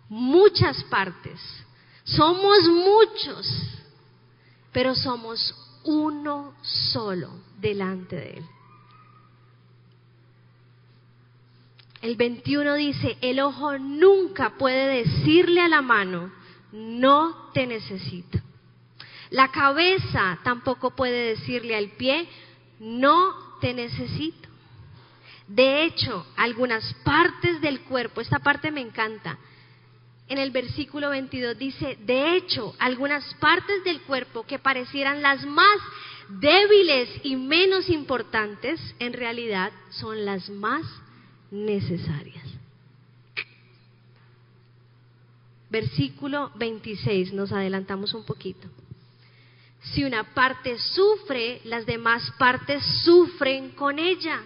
Muchas 0.08 0.82
partes. 0.84 1.38
Somos 2.04 2.62
muchos, 2.66 3.46
pero 4.72 4.94
somos 4.94 5.54
uno 5.84 6.54
solo 6.62 7.43
delante 7.60 8.16
de 8.16 8.30
Él. 8.38 8.44
el 12.04 12.16
21 12.16 12.74
dice, 12.74 13.16
el 13.22 13.40
ojo 13.40 13.78
nunca 13.78 14.58
puede 14.58 15.04
decirle 15.04 15.62
a 15.62 15.68
la 15.68 15.80
mano, 15.80 16.30
no 16.70 17.50
te 17.54 17.66
necesito. 17.66 18.38
La 19.30 19.50
cabeza 19.50 20.38
tampoco 20.44 20.90
puede 20.90 21.30
decirle 21.30 21.74
al 21.74 21.88
pie, 21.92 22.28
no 22.78 23.32
te 23.58 23.72
necesito. 23.72 24.50
De 25.48 25.84
hecho, 25.84 26.26
algunas 26.36 26.92
partes 27.04 27.62
del 27.62 27.80
cuerpo, 27.80 28.20
esta 28.20 28.40
parte 28.40 28.70
me 28.70 28.82
encanta, 28.82 29.38
en 30.28 30.36
el 30.36 30.50
versículo 30.50 31.08
22 31.08 31.56
dice, 31.56 31.96
de 32.02 32.36
hecho, 32.36 32.74
algunas 32.80 33.32
partes 33.36 33.82
del 33.82 34.02
cuerpo 34.02 34.42
que 34.42 34.58
parecieran 34.58 35.22
las 35.22 35.42
más 35.46 35.78
débiles 36.40 37.08
y 37.22 37.36
menos 37.36 37.88
importantes, 37.88 38.80
en 38.98 39.12
realidad 39.12 39.72
son 39.90 40.24
las 40.24 40.48
más 40.50 40.84
necesarias. 41.50 42.44
Versículo 45.70 46.52
26, 46.56 47.32
nos 47.32 47.52
adelantamos 47.52 48.14
un 48.14 48.24
poquito. 48.24 48.68
Si 49.92 50.04
una 50.04 50.34
parte 50.34 50.78
sufre, 50.78 51.60
las 51.64 51.84
demás 51.84 52.32
partes 52.38 52.82
sufren 53.04 53.70
con 53.70 53.98
ella. 53.98 54.40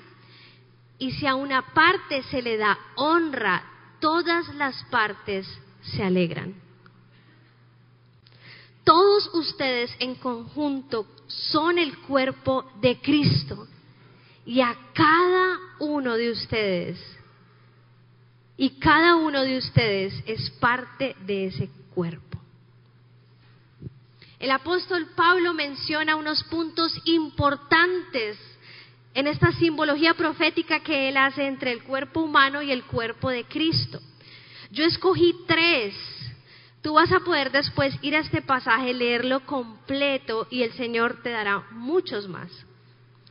Y 0.98 1.12
si 1.12 1.26
a 1.26 1.34
una 1.34 1.74
parte 1.74 2.22
se 2.24 2.42
le 2.42 2.56
da 2.56 2.76
honra, 2.96 3.62
todas 4.00 4.52
las 4.54 4.82
partes 4.84 5.46
se 5.82 6.02
alegran. 6.02 6.67
Todos 8.88 9.28
ustedes 9.34 9.94
en 9.98 10.14
conjunto 10.14 11.06
son 11.26 11.76
el 11.76 11.98
cuerpo 11.98 12.72
de 12.80 12.98
Cristo 13.02 13.68
y 14.46 14.62
a 14.62 14.74
cada 14.94 15.58
uno 15.78 16.16
de 16.16 16.30
ustedes, 16.30 16.98
y 18.56 18.70
cada 18.80 19.16
uno 19.16 19.42
de 19.42 19.58
ustedes 19.58 20.14
es 20.24 20.48
parte 20.52 21.14
de 21.26 21.48
ese 21.48 21.68
cuerpo. 21.94 22.38
El 24.38 24.52
apóstol 24.52 25.08
Pablo 25.14 25.52
menciona 25.52 26.16
unos 26.16 26.42
puntos 26.44 26.98
importantes 27.04 28.38
en 29.12 29.26
esta 29.26 29.52
simbología 29.52 30.14
profética 30.14 30.80
que 30.80 31.10
él 31.10 31.18
hace 31.18 31.46
entre 31.46 31.72
el 31.72 31.82
cuerpo 31.82 32.22
humano 32.22 32.62
y 32.62 32.72
el 32.72 32.84
cuerpo 32.84 33.28
de 33.28 33.44
Cristo. 33.44 34.00
Yo 34.70 34.84
escogí 34.84 35.34
tres. 35.46 35.94
Tú 36.88 36.94
vas 36.94 37.12
a 37.12 37.20
poder 37.20 37.52
después 37.52 37.94
ir 38.00 38.16
a 38.16 38.20
este 38.20 38.40
pasaje, 38.40 38.94
leerlo 38.94 39.40
completo 39.40 40.46
y 40.48 40.62
el 40.62 40.72
Señor 40.72 41.22
te 41.22 41.28
dará 41.28 41.66
muchos 41.72 42.26
más. 42.28 42.50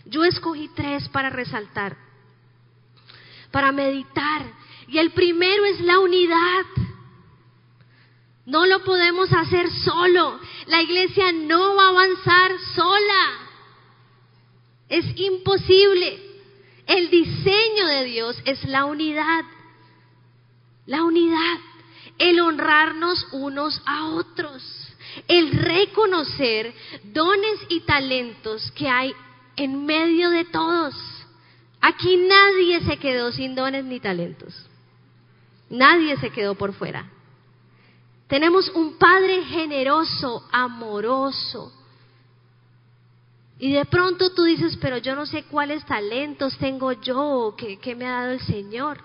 Yo 0.06 0.24
escogí 0.24 0.70
tres 0.76 1.10
para 1.10 1.32
resaltar, 1.32 1.98
para 3.50 3.72
meditar. 3.72 4.44
Y 4.88 5.00
el 5.00 5.10
primero 5.10 5.66
es 5.66 5.82
la 5.82 5.98
unidad. 5.98 6.66
No 8.46 8.68
lo 8.68 8.84
podemos 8.84 9.34
hacer 9.34 9.72
solo. 9.72 10.40
La 10.68 10.84
iglesia 10.84 11.32
no 11.32 11.76
va 11.76 11.86
a 11.86 11.90
avanzar 11.90 12.52
sola. 12.76 13.40
Es 14.88 15.04
imposible. 15.16 16.44
El 16.86 17.10
diseño 17.10 17.88
de 17.88 18.04
Dios 18.04 18.40
es 18.46 18.64
la 18.66 18.86
unidad. 18.86 19.46
La 20.86 21.04
unidad. 21.04 21.67
El 22.18 22.40
honrarnos 22.40 23.28
unos 23.32 23.82
a 23.86 24.08
otros. 24.08 24.64
El 25.28 25.52
reconocer 25.52 26.74
dones 27.04 27.60
y 27.70 27.82
talentos 27.82 28.72
que 28.72 28.90
hay 28.90 29.14
en 29.56 29.86
medio 29.86 30.30
de 30.30 30.46
todos. 30.46 30.96
Aquí 31.82 32.18
nadie 32.18 32.82
se 32.82 32.98
quedó 32.98 33.32
sin 33.32 33.56
dones 33.56 33.86
ni 33.86 34.00
talentos. 34.00 34.54
Nadie 35.70 36.18
se 36.18 36.30
quedó 36.30 36.56
por 36.56 36.74
fuera. 36.74 37.10
Tenemos 38.28 38.70
un 38.70 38.98
Padre 38.98 39.44
generoso, 39.46 40.48
amoroso, 40.52 41.72
y 43.60 43.74
de 43.74 43.86
pronto 43.86 44.32
tú 44.34 44.44
dices, 44.44 44.78
pero 44.80 44.98
yo 44.98 45.16
no 45.16 45.26
sé 45.26 45.44
cuáles 45.44 45.84
talentos 45.86 46.58
tengo 46.58 46.92
yo, 46.92 47.56
que, 47.58 47.96
me 47.96 48.06
ha 48.06 48.22
dado 48.22 48.34
el 48.34 48.42
Señor. 48.42 49.00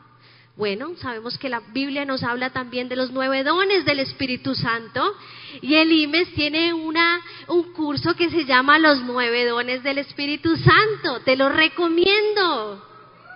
Bueno, 0.57 0.95
sabemos 0.97 1.39
que 1.39 1.49
la 1.49 1.61
Biblia 1.61 2.05
nos 2.05 2.23
habla 2.23 2.51
también 2.51 2.89
de 2.89 2.97
los 2.97 3.11
nueve 3.11 3.43
dones 3.43 3.87
del 3.87 4.01
Espíritu 4.01 4.55
Santo 4.55 5.15
y 5.63 5.75
el 5.77 5.91
IMES 5.91 6.35
tiene 6.35 6.75
una, 6.75 7.23
un 7.49 7.73
curso 7.73 8.15
que 8.15 8.29
se 8.29 8.45
llama 8.45 8.79
Los 8.79 9.01
nueve 9.01 9.47
dones 9.47 9.83
del 9.83 9.99
Espíritu 9.99 10.55
Santo. 10.57 11.21
Te 11.25 11.37
lo 11.37 11.49
recomiendo. 11.49 12.87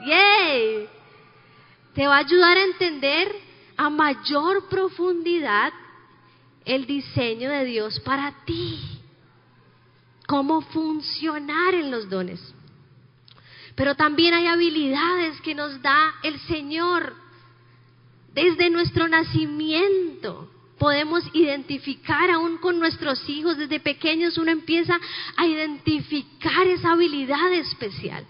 ¡Yay! 0.07 0.89
Te 1.95 2.07
va 2.07 2.17
a 2.17 2.21
ayudar 2.21 2.59
a 2.59 2.65
entender 2.65 3.35
a 3.79 3.89
mayor 3.89 4.69
profundidad 4.69 5.73
el 6.67 6.85
diseño 6.85 7.49
de 7.51 7.65
Dios 7.65 7.99
para 8.01 8.45
ti 8.45 8.79
cómo 10.27 10.61
funcionar 10.61 11.75
en 11.75 11.91
los 11.91 12.11
dones. 12.11 12.41
Pero 13.77 13.95
también 13.95 14.35
hay 14.35 14.47
habilidades 14.47 15.41
que 15.43 15.55
nos 15.55 15.81
da 15.83 16.15
el 16.23 16.41
Señor 16.41 17.15
desde 18.35 18.71
nuestro 18.71 19.07
nacimiento. 19.07 20.51
Podemos 20.79 21.23
identificar 21.35 22.31
aún 22.31 22.59
con 22.59 22.79
nuestros 22.79 23.29
hijos, 23.29 23.57
desde 23.57 23.81
pequeños 23.81 24.37
uno 24.39 24.51
empieza 24.51 24.99
a 25.37 25.47
identificar 25.47 26.67
esa 26.67 26.93
habilidad 26.93 27.53
especial. 27.53 28.27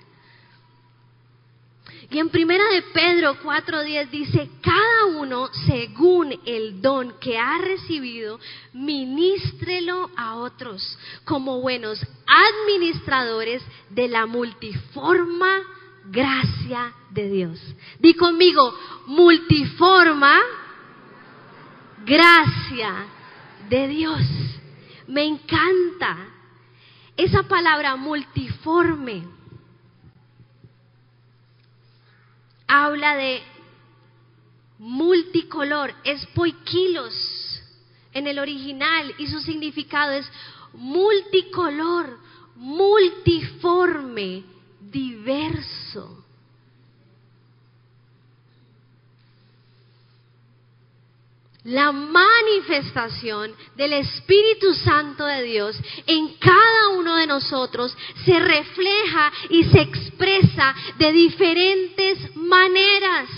Y 2.11 2.19
en 2.19 2.29
primera 2.29 2.64
de 2.69 2.83
Pedro 2.83 3.37
4:10 3.42 4.11
dice, 4.11 4.49
cada 4.62 5.07
uno 5.19 5.49
según 5.66 6.38
el 6.45 6.81
don 6.81 7.19
que 7.19 7.37
ha 7.37 7.59
recibido, 7.59 8.38
ministrelo 8.73 10.11
a 10.16 10.37
otros 10.37 10.99
como 11.25 11.61
buenos 11.61 12.01
administradores 12.27 13.62
de 13.90 14.09
la 14.09 14.27
multiforma 14.27 15.62
gracia 16.05 16.92
de 17.11 17.29
Dios. 17.29 17.61
Di 17.99 18.14
conmigo, 18.14 18.73
multiforma 19.07 20.38
gracia 22.05 23.07
de 23.69 23.88
Dios. 23.88 24.23
Me 25.09 25.25
encanta 25.25 26.16
esa 27.16 27.42
palabra 27.45 27.97
multiforme 27.97 29.36
habla 32.66 33.16
de 33.16 33.42
multicolor, 34.79 35.94
es 36.05 36.24
poikilos 36.26 37.14
en 38.12 38.26
el 38.26 38.38
original 38.38 39.14
y 39.18 39.26
su 39.26 39.40
significado 39.40 40.12
es 40.12 40.31
multicolor, 40.72 42.18
multiforme, 42.57 44.44
diverso. 44.81 46.15
La 51.66 51.90
manifestación 51.90 53.52
del 53.74 53.94
Espíritu 53.94 54.72
Santo 54.72 55.26
de 55.26 55.42
Dios 55.42 55.76
en 56.07 56.37
cada 56.37 56.90
uno 56.90 57.16
de 57.16 57.26
nosotros 57.26 57.96
se 58.24 58.38
refleja 58.38 59.33
y 59.50 59.64
se 59.64 59.81
expresa 59.81 60.74
de 60.96 61.12
diferentes 61.12 62.37
maneras. 62.37 63.29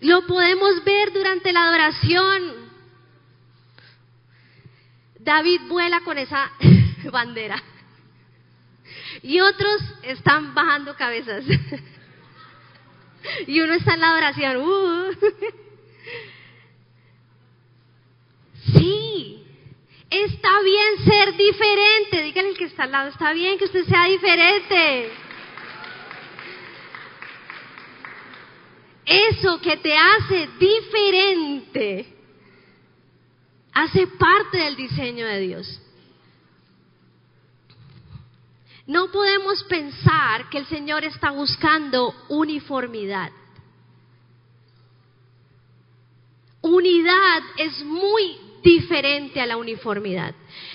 Lo 0.00 0.26
podemos 0.26 0.84
ver 0.84 1.12
durante 1.14 1.50
la 1.50 1.64
adoración. 1.64 2.70
David 5.18 5.62
vuela 5.68 6.00
con 6.02 6.18
esa 6.18 6.50
bandera. 7.10 7.62
Y 9.22 9.40
otros 9.40 9.82
están 10.02 10.52
bajando 10.52 10.94
cabezas. 10.96 11.44
y 13.46 13.60
uno 13.60 13.74
está 13.74 13.94
en 13.94 14.00
la 14.00 14.14
oración. 14.14 14.56
Uh. 14.56 15.12
Sí, 18.74 19.44
está 20.10 20.60
bien 20.62 21.04
ser 21.04 21.36
diferente. 21.36 22.22
Díganle 22.22 22.50
al 22.50 22.56
que 22.58 22.64
está 22.64 22.84
al 22.84 22.92
lado, 22.92 23.08
está 23.08 23.32
bien 23.32 23.58
que 23.58 23.64
usted 23.64 23.84
sea 23.84 24.04
diferente. 24.04 25.12
Eso 29.06 29.60
que 29.60 29.76
te 29.78 29.96
hace 29.96 30.48
diferente 30.58 32.06
hace 33.72 34.06
parte 34.06 34.58
del 34.58 34.76
diseño 34.76 35.26
de 35.26 35.40
Dios. 35.40 35.79
No 38.90 39.08
podemos 39.12 39.62
pensar 39.68 40.50
que 40.50 40.58
el 40.58 40.66
Señor 40.66 41.04
está 41.04 41.30
buscando 41.30 42.12
uniformidad. 42.28 43.30
Unidad 46.60 47.42
es 47.56 47.84
muy 47.84 48.36
diferente 48.64 49.40
a 49.40 49.46
la 49.46 49.58
uniformidad. 49.58 50.34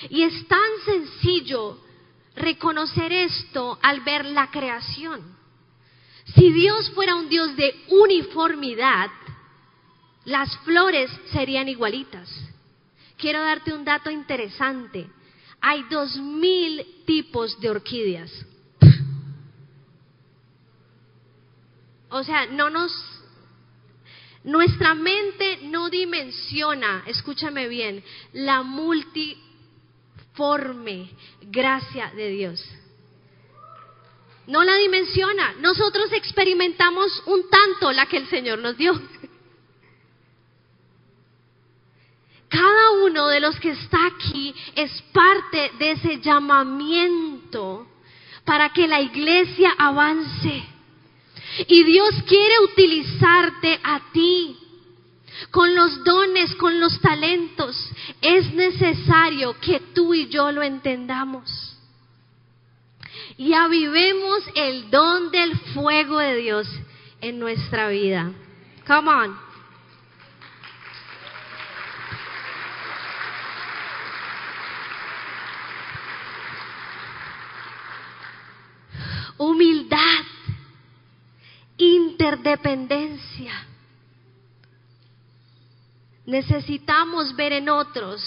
Y 0.09 0.21
es 0.23 0.47
tan 0.47 0.69
sencillo 0.85 1.77
reconocer 2.37 3.11
esto 3.11 3.77
al 3.81 3.99
ver 3.99 4.23
la 4.23 4.49
creación. 4.49 5.35
Si 6.35 6.53
Dios 6.53 6.91
fuera 6.91 7.15
un 7.15 7.27
Dios 7.27 7.53
de 7.57 7.83
uniformidad, 7.89 9.09
las 10.23 10.55
flores 10.59 11.11
serían 11.33 11.67
igualitas. 11.67 12.33
Quiero 13.17 13.41
darte 13.41 13.73
un 13.73 13.83
dato 13.83 14.09
interesante 14.09 15.05
hay 15.61 15.83
dos 15.89 16.15
mil 16.17 16.85
tipos 17.05 17.59
de 17.59 17.69
orquídeas. 17.69 18.31
O 22.09 22.23
sea, 22.23 22.45
no 22.45 22.69
nos, 22.69 22.91
nuestra 24.43 24.93
mente 24.95 25.59
no 25.63 25.89
dimensiona, 25.89 27.03
escúchame 27.07 27.67
bien, 27.67 28.03
la 28.31 28.63
multiforme 28.63 29.41
gracia 31.41 32.11
de 32.15 32.29
Dios. 32.29 32.63
No 34.47 34.63
la 34.63 34.75
dimensiona. 34.75 35.55
Nosotros 35.59 36.11
experimentamos 36.13 37.23
un 37.25 37.49
tanto 37.49 37.91
la 37.91 38.05
que 38.05 38.17
el 38.17 38.27
Señor 38.27 38.59
nos 38.59 38.77
dio. 38.77 38.93
Cada 42.55 42.91
uno 43.03 43.27
de 43.27 43.41
los 43.41 43.59
que 43.59 43.71
está 43.71 44.05
aquí 44.05 44.55
es 44.75 44.89
parte 45.11 45.73
de 45.77 45.91
ese 45.91 46.21
llamamiento 46.21 47.85
para 48.45 48.69
que 48.69 48.87
la 48.87 49.01
iglesia 49.01 49.73
avance. 49.77 50.63
Y 51.67 51.83
Dios 51.83 52.15
quiere 52.25 52.59
utilizarte 52.59 53.77
a 53.83 53.99
ti 54.13 54.57
con 55.51 55.75
los 55.75 56.01
dones, 56.05 56.55
con 56.55 56.79
los 56.79 56.97
talentos. 57.01 57.75
Es 58.21 58.53
necesario 58.53 59.59
que 59.59 59.81
tú 59.93 60.13
y 60.13 60.27
yo 60.27 60.49
lo 60.53 60.63
entendamos. 60.63 61.75
Y 63.37 63.51
avivemos 63.51 64.43
el 64.55 64.89
don 64.89 65.29
del 65.29 65.57
fuego 65.73 66.19
de 66.19 66.35
Dios 66.37 66.69
en 67.19 67.37
nuestra 67.37 67.89
vida. 67.89 68.31
Come 68.87 69.09
on. 69.11 69.45
Humildad, 79.37 80.23
interdependencia. 82.55 83.53
Necesitamos 86.25 87.35
ver 87.35 87.53
en 87.53 87.69
otros 87.69 88.21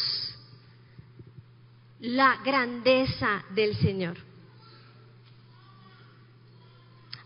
la 2.01 2.37
grandeza 2.45 3.43
del 3.51 3.77
Señor 3.77 4.29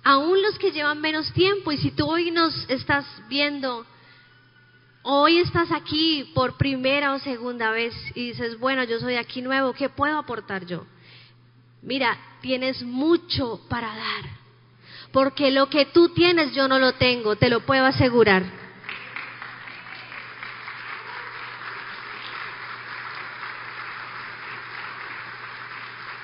aún 0.02 0.42
los 0.42 0.58
que 0.58 0.72
llevan 0.72 1.00
menos 1.00 1.32
tiempo, 1.32 1.72
y 1.72 1.76
si 1.76 1.90
tú 1.92 2.06
hoy 2.06 2.30
nos 2.30 2.68
estás 2.68 3.06
viendo, 3.28 3.86
hoy 5.02 5.38
estás 5.38 5.70
aquí 5.70 6.30
por 6.34 6.56
primera 6.56 7.14
o 7.14 7.18
segunda 7.20 7.70
vez 7.70 7.94
y 8.14 8.28
dices, 8.28 8.58
bueno, 8.58 8.82
yo 8.84 8.98
soy 8.98 9.14
aquí 9.14 9.42
nuevo, 9.42 9.72
¿qué 9.72 9.88
puedo 9.88 10.18
aportar 10.18 10.66
yo? 10.66 10.84
Mira, 11.82 12.18
tienes 12.40 12.82
mucho 12.82 13.60
para 13.68 13.88
dar, 13.94 14.41
porque 15.12 15.50
lo 15.50 15.68
que 15.68 15.86
tú 15.86 16.08
tienes 16.08 16.54
yo 16.54 16.66
no 16.68 16.78
lo 16.78 16.94
tengo, 16.94 17.36
te 17.36 17.50
lo 17.50 17.60
puedo 17.60 17.84
asegurar. 17.84 18.42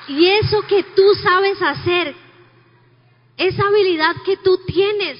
Y 0.08 0.26
eso 0.26 0.62
que 0.62 0.82
tú 0.82 1.14
sabes 1.22 1.60
hacer, 1.60 2.14
esa 3.36 3.62
habilidad 3.66 4.16
que 4.24 4.38
tú 4.38 4.58
tienes, 4.66 5.18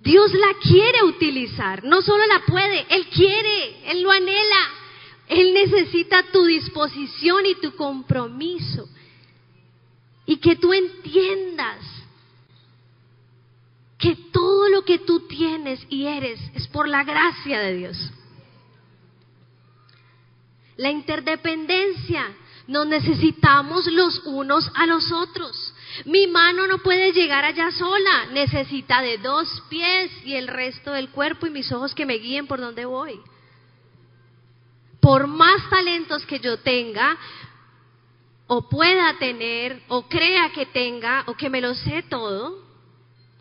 Dios 0.00 0.34
la 0.34 0.54
quiere 0.60 1.04
utilizar. 1.04 1.82
No 1.82 2.02
solo 2.02 2.26
la 2.26 2.40
puede, 2.46 2.84
Él 2.90 3.06
quiere, 3.06 3.90
Él 3.90 4.02
lo 4.02 4.10
anhela. 4.10 4.68
Él 5.26 5.54
necesita 5.54 6.24
tu 6.30 6.44
disposición 6.44 7.46
y 7.46 7.54
tu 7.54 7.74
compromiso. 7.74 8.86
Y 10.26 10.36
que 10.36 10.56
tú 10.56 10.74
entiendas 10.74 12.01
que 14.02 14.16
todo 14.32 14.68
lo 14.68 14.84
que 14.84 14.98
tú 14.98 15.28
tienes 15.28 15.86
y 15.88 16.06
eres 16.06 16.40
es 16.54 16.66
por 16.66 16.88
la 16.88 17.04
gracia 17.04 17.60
de 17.60 17.74
Dios. 17.74 18.10
La 20.76 20.90
interdependencia, 20.90 22.26
nos 22.66 22.84
necesitamos 22.88 23.86
los 23.86 24.22
unos 24.24 24.68
a 24.74 24.86
los 24.86 25.12
otros. 25.12 25.72
Mi 26.04 26.26
mano 26.26 26.66
no 26.66 26.78
puede 26.78 27.12
llegar 27.12 27.44
allá 27.44 27.70
sola, 27.70 28.26
necesita 28.32 29.00
de 29.02 29.18
dos 29.18 29.62
pies 29.68 30.10
y 30.24 30.34
el 30.34 30.48
resto 30.48 30.90
del 30.90 31.10
cuerpo 31.10 31.46
y 31.46 31.50
mis 31.50 31.70
ojos 31.70 31.94
que 31.94 32.04
me 32.04 32.14
guíen 32.14 32.48
por 32.48 32.60
donde 32.60 32.84
voy. 32.84 33.20
Por 35.00 35.28
más 35.28 35.70
talentos 35.70 36.26
que 36.26 36.40
yo 36.40 36.58
tenga, 36.58 37.16
o 38.48 38.68
pueda 38.68 39.16
tener, 39.18 39.80
o 39.86 40.08
crea 40.08 40.50
que 40.52 40.66
tenga, 40.66 41.22
o 41.28 41.34
que 41.34 41.48
me 41.48 41.60
lo 41.60 41.76
sé 41.76 42.02
todo, 42.08 42.71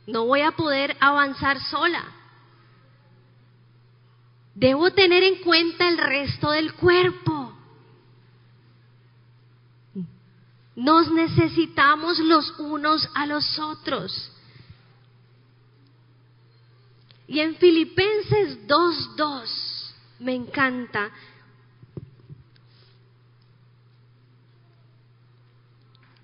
no 0.07 0.25
voy 0.25 0.41
a 0.41 0.51
poder 0.51 0.95
avanzar 0.99 1.59
sola. 1.59 2.03
Debo 4.55 4.91
tener 4.91 5.23
en 5.23 5.41
cuenta 5.43 5.87
el 5.87 5.97
resto 5.97 6.51
del 6.51 6.73
cuerpo. 6.73 7.53
Nos 10.75 11.11
necesitamos 11.11 12.19
los 12.19 12.59
unos 12.59 13.07
a 13.13 13.25
los 13.25 13.59
otros. 13.59 14.31
Y 17.27 17.39
en 17.39 17.55
Filipenses 17.55 18.67
2.2 18.67 19.93
me 20.19 20.35
encanta. 20.35 21.09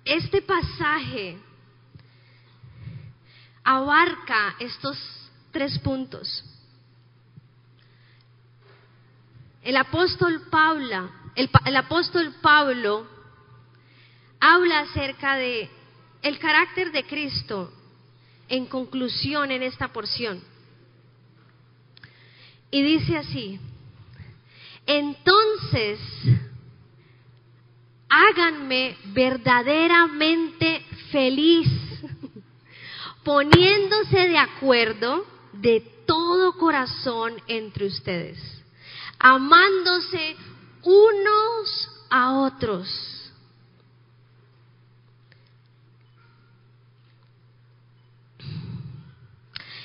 Este 0.04 0.42
pasaje 0.42 1.38
abarca 3.70 4.54
estos 4.60 4.96
tres 5.50 5.78
puntos. 5.80 6.42
El 9.62 9.76
apóstol 9.76 10.40
el, 11.34 11.50
el 11.66 11.76
apóstol 11.76 12.34
Pablo 12.40 13.06
habla 14.40 14.80
acerca 14.80 15.36
de 15.36 15.68
el 16.22 16.38
carácter 16.38 16.92
de 16.92 17.04
Cristo 17.04 17.70
en 18.48 18.64
conclusión 18.64 19.50
en 19.50 19.62
esta 19.62 19.88
porción. 19.88 20.42
Y 22.70 22.82
dice 22.82 23.18
así, 23.18 23.60
entonces 24.86 26.00
háganme 28.08 28.96
verdaderamente 29.12 30.86
feliz, 31.12 31.68
poniéndose 33.28 34.26
de 34.26 34.38
acuerdo 34.38 35.26
de 35.52 35.80
todo 36.06 36.54
corazón 36.54 37.34
entre 37.46 37.84
ustedes, 37.84 38.38
amándose 39.18 40.34
unos 40.82 41.90
a 42.08 42.38
otros 42.38 42.88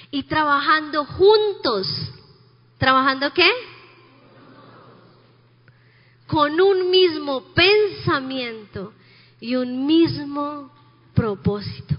y 0.10 0.24
trabajando 0.24 1.04
juntos. 1.04 1.86
¿Trabajando 2.78 3.34
qué? 3.34 3.50
Con 6.28 6.62
un 6.62 6.90
mismo 6.90 7.44
pensamiento 7.54 8.94
y 9.42 9.58
un 9.58 9.86
mismo 9.86 10.72
propósito. 11.14 11.93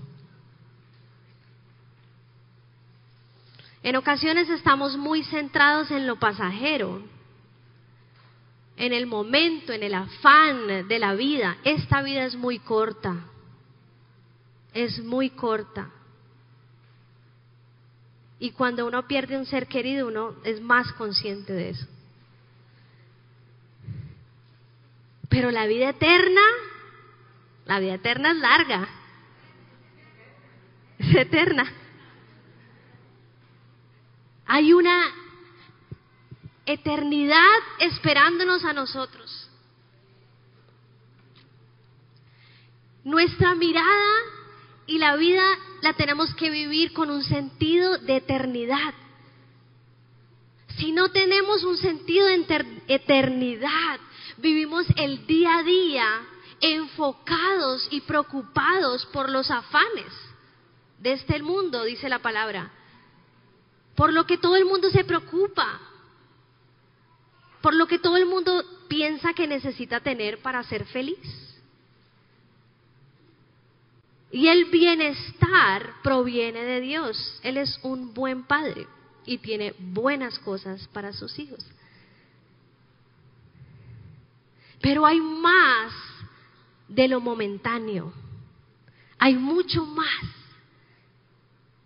En 3.85 3.97
ocasiones 3.97 4.49
estamos 4.49 4.97
muy 4.97 5.23
centrados 5.25 5.91
en 5.91 6.07
lo 6.07 6.19
pasajero, 6.19 7.03
en 8.79 8.95
el 8.95 9.07
momento, 9.07 9.75
en 9.75 9.83
el 9.83 9.93
afán 9.93 10.89
de 10.89 10.99
la 10.99 11.13
vida. 11.13 11.59
Esta 11.65 12.01
vida 12.01 12.25
es 12.25 12.35
muy 12.35 12.61
corta, 12.61 13.15
es 14.73 15.05
muy 15.05 15.29
corta. 15.29 15.91
Y 18.39 18.53
cuando 18.53 18.87
uno 18.87 19.07
pierde 19.07 19.37
un 19.37 19.45
ser 19.45 19.67
querido, 19.67 20.09
uno 20.09 20.37
es 20.45 20.63
más 20.63 20.91
consciente 20.95 21.53
de 21.53 21.69
eso. 21.69 21.87
Pero 25.29 25.51
la 25.51 25.67
vida 25.67 25.91
eterna, 25.91 26.41
la 27.67 27.81
vida 27.81 27.95
eterna 27.97 28.31
es 28.31 28.37
larga. 28.39 28.89
Es 30.99 31.15
eterna. 31.17 31.84
Hay 34.55 34.73
una 34.73 35.13
eternidad 36.65 37.59
esperándonos 37.81 38.65
a 38.65 38.73
nosotros. 38.73 39.51
Nuestra 43.03 43.57
mirada 43.57 44.15
y 44.87 44.99
la 44.99 45.17
vida 45.17 45.43
la 45.83 45.95
tenemos 45.95 46.33
que 46.37 46.51
vivir 46.51 46.93
con 46.93 47.11
un 47.11 47.25
sentido 47.25 47.99
de 47.99 48.19
eternidad. 48.19 48.95
Si 50.79 50.93
no 50.93 51.11
tenemos 51.11 51.65
un 51.65 51.77
sentido 51.77 52.29
de 52.29 52.47
eternidad, 52.87 53.99
vivimos 54.37 54.87
el 54.95 55.27
día 55.27 55.59
a 55.59 55.63
día 55.65 56.07
enfocados 56.61 57.89
y 57.91 58.03
preocupados 58.03 59.05
por 59.07 59.31
los 59.31 59.51
afanes 59.51 60.13
de 61.01 61.15
este 61.15 61.43
mundo, 61.43 61.83
dice 61.83 62.09
la 62.09 62.21
palabra. 62.21 62.71
Por 63.95 64.13
lo 64.13 64.27
que 64.27 64.39
todo 64.39 64.57
el 64.57 64.65
mundo 64.65 64.91
se 64.91 65.05
preocupa. 65.05 65.81
Por 67.61 67.75
lo 67.75 67.87
que 67.87 67.99
todo 67.99 68.17
el 68.17 68.27
mundo 68.27 68.63
piensa 68.89 69.33
que 69.33 69.47
necesita 69.47 70.01
tener 70.01 70.39
para 70.43 70.63
ser 70.65 70.85
feliz. 70.87 71.19
Y 74.31 74.49
el 74.49 74.65
bienestar 74.67 75.95
proviene 76.03 76.65
de 76.65 76.81
Dios. 76.81 77.41
Él 77.43 77.57
es 77.57 77.79
un 77.83 78.13
buen 78.13 78.43
padre 78.43 78.87
y 79.25 79.39
tiene 79.39 79.75
buenas 79.79 80.39
cosas 80.41 80.89
para 80.89 81.13
sus 81.13 81.39
hijos. 81.39 81.65
Pero 84.81 85.07
hay 85.07 85.21
más 85.21 85.93
de 86.89 87.09
lo 87.09 87.21
momentáneo. 87.21 88.13
hay 89.19 89.35
mucho 89.35 89.87
más. 89.87 90.44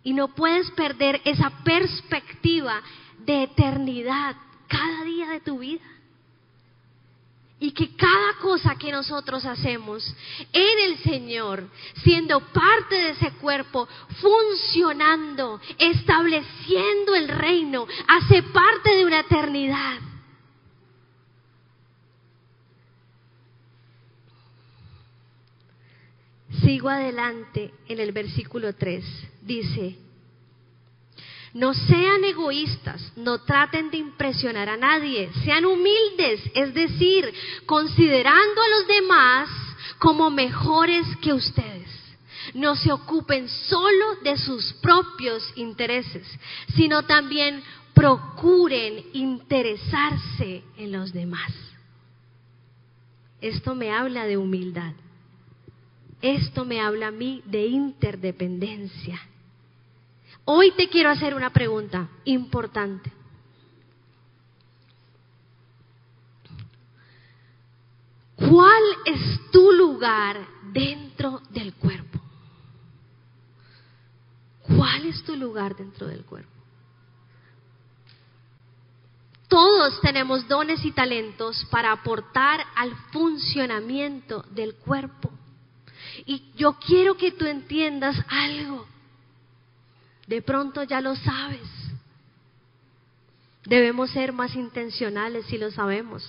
Y 0.09 0.15
no 0.15 0.29
puedes 0.29 0.71
perder 0.71 1.21
esa 1.27 1.51
perspectiva 1.63 2.81
de 3.27 3.43
eternidad 3.43 4.37
cada 4.67 5.05
día 5.05 5.29
de 5.29 5.41
tu 5.41 5.59
vida. 5.59 5.85
Y 7.61 7.73
que 7.73 7.95
cada 7.95 8.39
cosa 8.41 8.77
que 8.77 8.91
nosotros 8.91 9.45
hacemos 9.45 10.11
en 10.51 10.79
el 10.91 10.99
Señor, 11.01 11.69
siendo 12.03 12.41
parte 12.41 12.95
de 12.95 13.11
ese 13.11 13.33
cuerpo, 13.33 13.87
funcionando, 14.23 15.61
estableciendo 15.77 17.15
el 17.15 17.29
reino, 17.29 17.87
hace 18.07 18.45
parte 18.45 18.97
de 18.97 19.05
una 19.05 19.21
eternidad. 19.21 20.08
Sigo 26.69 26.91
adelante 26.91 27.73
en 27.89 27.99
el 27.99 28.13
versículo 28.13 28.75
3. 28.75 29.03
Dice, 29.41 29.97
no 31.55 31.73
sean 31.73 32.23
egoístas, 32.25 33.11
no 33.17 33.41
traten 33.41 33.91
de 33.91 33.97
impresionar 33.97 34.69
a 34.69 34.77
nadie, 34.77 35.31
sean 35.47 35.65
humildes, 35.65 36.43
es 36.55 36.75
decir, 36.75 37.33
considerando 37.65 38.61
a 38.61 38.69
los 38.69 38.87
demás 38.87 39.49
como 39.99 40.29
mejores 40.29 41.07
que 41.23 41.33
ustedes. 41.33 41.89
No 42.53 42.77
se 42.77 42.93
ocupen 42.93 43.49
solo 43.49 44.17
de 44.23 44.37
sus 44.37 44.75
propios 44.83 45.51
intereses, 45.57 46.29
sino 46.75 47.03
también 47.05 47.63
procuren 47.95 49.07
interesarse 49.15 50.65
en 50.77 50.93
los 50.93 51.15
demás. 51.15 51.51
Esto 53.41 53.75
me 53.75 53.91
habla 53.91 54.27
de 54.27 54.37
humildad. 54.37 54.93
Esto 56.21 56.65
me 56.65 56.81
habla 56.81 57.09
a 57.09 57.13
mí 57.13 57.43
de 57.47 57.67
interdependencia. 57.67 59.21
Hoy 60.45 60.73
te 60.73 60.89
quiero 60.89 61.11
hacer 61.11 61.35
una 61.35 61.51
pregunta 61.51 62.09
importante. 62.25 63.13
¿Cuál 68.35 68.83
es 69.05 69.51
tu 69.51 69.73
lugar 69.73 70.39
dentro 70.73 71.43
del 71.51 71.75
cuerpo? 71.75 72.19
¿Cuál 74.63 75.07
es 75.07 75.23
tu 75.25 75.37
lugar 75.37 75.77
dentro 75.77 76.07
del 76.07 76.25
cuerpo? 76.25 76.51
Todos 79.49 80.01
tenemos 80.03 80.47
dones 80.47 80.85
y 80.85 80.93
talentos 80.93 81.67
para 81.71 81.91
aportar 81.91 82.61
al 82.77 82.95
funcionamiento 83.13 84.45
del 84.51 84.75
cuerpo. 84.75 85.28
Y 86.27 86.43
yo 86.57 86.75
quiero 86.75 87.17
que 87.17 87.33
tú 87.33 87.47
entiendas 87.47 88.17
algo. 88.29 88.87
De 90.27 90.43
pronto 90.43 90.83
ya 90.83 91.01
lo 91.01 91.17
sabes. 91.17 91.69
Debemos 93.65 94.11
ser 94.11 94.33
más 94.33 94.55
intencionales 94.55 95.47
si 95.47 95.59
lo 95.59 95.71
sabemos. 95.71 96.25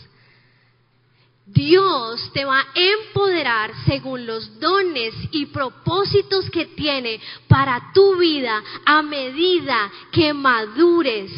Dios 1.45 2.31
te 2.33 2.45
va 2.45 2.59
a 2.59 2.67
empoderar 2.75 3.71
según 3.85 4.25
los 4.27 4.59
dones 4.59 5.15
y 5.31 5.47
propósitos 5.47 6.49
que 6.51 6.67
tiene 6.67 7.19
para 7.47 7.91
tu 7.93 8.17
vida 8.17 8.61
a 8.85 9.01
medida 9.01 9.91
que 10.11 10.31
madures 10.33 11.31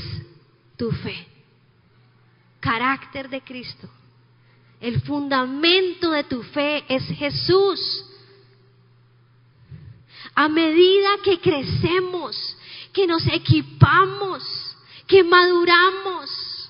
tu 0.76 0.92
fe. 0.92 1.28
Carácter 2.60 3.30
de 3.30 3.42
Cristo. 3.42 3.88
El 4.82 5.02
fundamento 5.02 6.12
de 6.12 6.24
tu 6.26 6.44
fe 6.44 6.84
es 6.90 7.04
Jesús. 7.18 8.06
A 10.36 10.48
medida 10.48 11.10
que 11.24 11.40
crecemos, 11.40 12.58
que 12.94 13.08
nos 13.08 13.26
equipamos, 13.28 14.44
que 15.08 15.24
maduramos, 15.24 16.70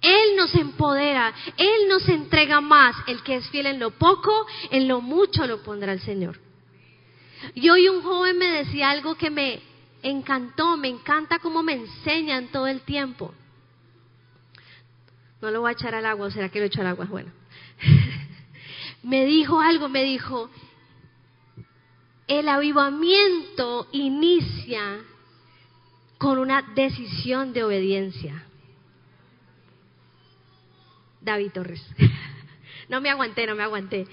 Él 0.00 0.36
nos 0.36 0.54
empodera, 0.54 1.34
Él 1.56 1.88
nos 1.88 2.08
entrega 2.08 2.60
más. 2.60 2.96
El 3.06 3.22
que 3.22 3.36
es 3.36 3.48
fiel 3.50 3.66
en 3.66 3.78
lo 3.78 3.90
poco, 3.90 4.46
en 4.70 4.88
lo 4.88 5.00
mucho 5.00 5.46
lo 5.46 5.62
pondrá 5.62 5.92
el 5.92 6.00
Señor. 6.00 6.40
Y 7.54 7.68
hoy 7.68 7.88
un 7.88 8.02
joven 8.02 8.38
me 8.38 8.50
decía 8.50 8.90
algo 8.90 9.14
que 9.16 9.30
me 9.30 9.60
encantó, 10.02 10.76
me 10.76 10.88
encanta 10.88 11.38
cómo 11.38 11.62
me 11.62 11.74
enseñan 11.74 12.48
todo 12.48 12.66
el 12.66 12.80
tiempo. 12.82 13.34
No 15.40 15.50
lo 15.50 15.60
voy 15.60 15.70
a 15.70 15.72
echar 15.72 15.94
al 15.94 16.06
agua, 16.06 16.30
será 16.30 16.48
que 16.48 16.58
lo 16.58 16.66
echo 16.66 16.80
al 16.80 16.88
agua, 16.88 17.06
bueno. 17.06 17.30
me 19.02 19.24
dijo 19.24 19.60
algo, 19.60 19.88
me 19.88 20.02
dijo, 20.02 20.50
el 22.28 22.48
avivamiento 22.48 23.88
inicia 23.92 25.00
con 26.18 26.38
una 26.38 26.62
decisión 26.74 27.52
de 27.52 27.64
obediencia. 27.64 28.44
David 31.20 31.52
Torres. 31.52 31.84
No 32.88 33.02
me 33.02 33.10
aguanté, 33.10 33.46
no 33.46 33.54
me 33.54 33.64
aguanté. 33.64 34.06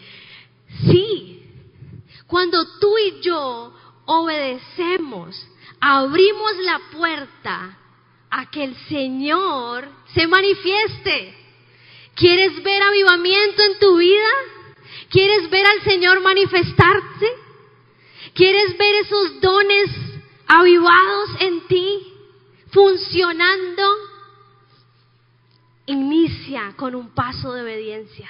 Sí, 0.92 1.42
cuando 2.28 2.78
tú 2.78 2.98
y 2.98 3.22
yo 3.22 3.74
obedecemos, 4.04 5.48
abrimos 5.80 6.58
la 6.58 6.82
puerta 6.92 7.78
a 8.30 8.52
que 8.52 8.66
el 8.66 8.76
Señor 8.90 9.88
se 10.14 10.28
manifieste. 10.28 11.38
¿Quieres 12.16 12.62
ver 12.64 12.84
avivamiento 12.84 13.64
en 13.64 13.80
tu 13.80 13.98
vida? 13.98 14.30
¿Quieres 15.10 15.50
ver 15.50 15.66
al 15.66 15.82
Señor 15.84 16.20
manifestarse? 16.20 17.45
¿Quieres 18.36 18.78
ver 18.78 18.96
esos 18.96 19.40
dones 19.40 19.90
avivados 20.46 21.30
en 21.40 21.68
ti 21.68 22.14
funcionando? 22.68 23.82
Inicia 25.86 26.74
con 26.76 26.96
un 26.96 27.12
paso 27.12 27.54
de 27.54 27.62
obediencia. 27.62 28.30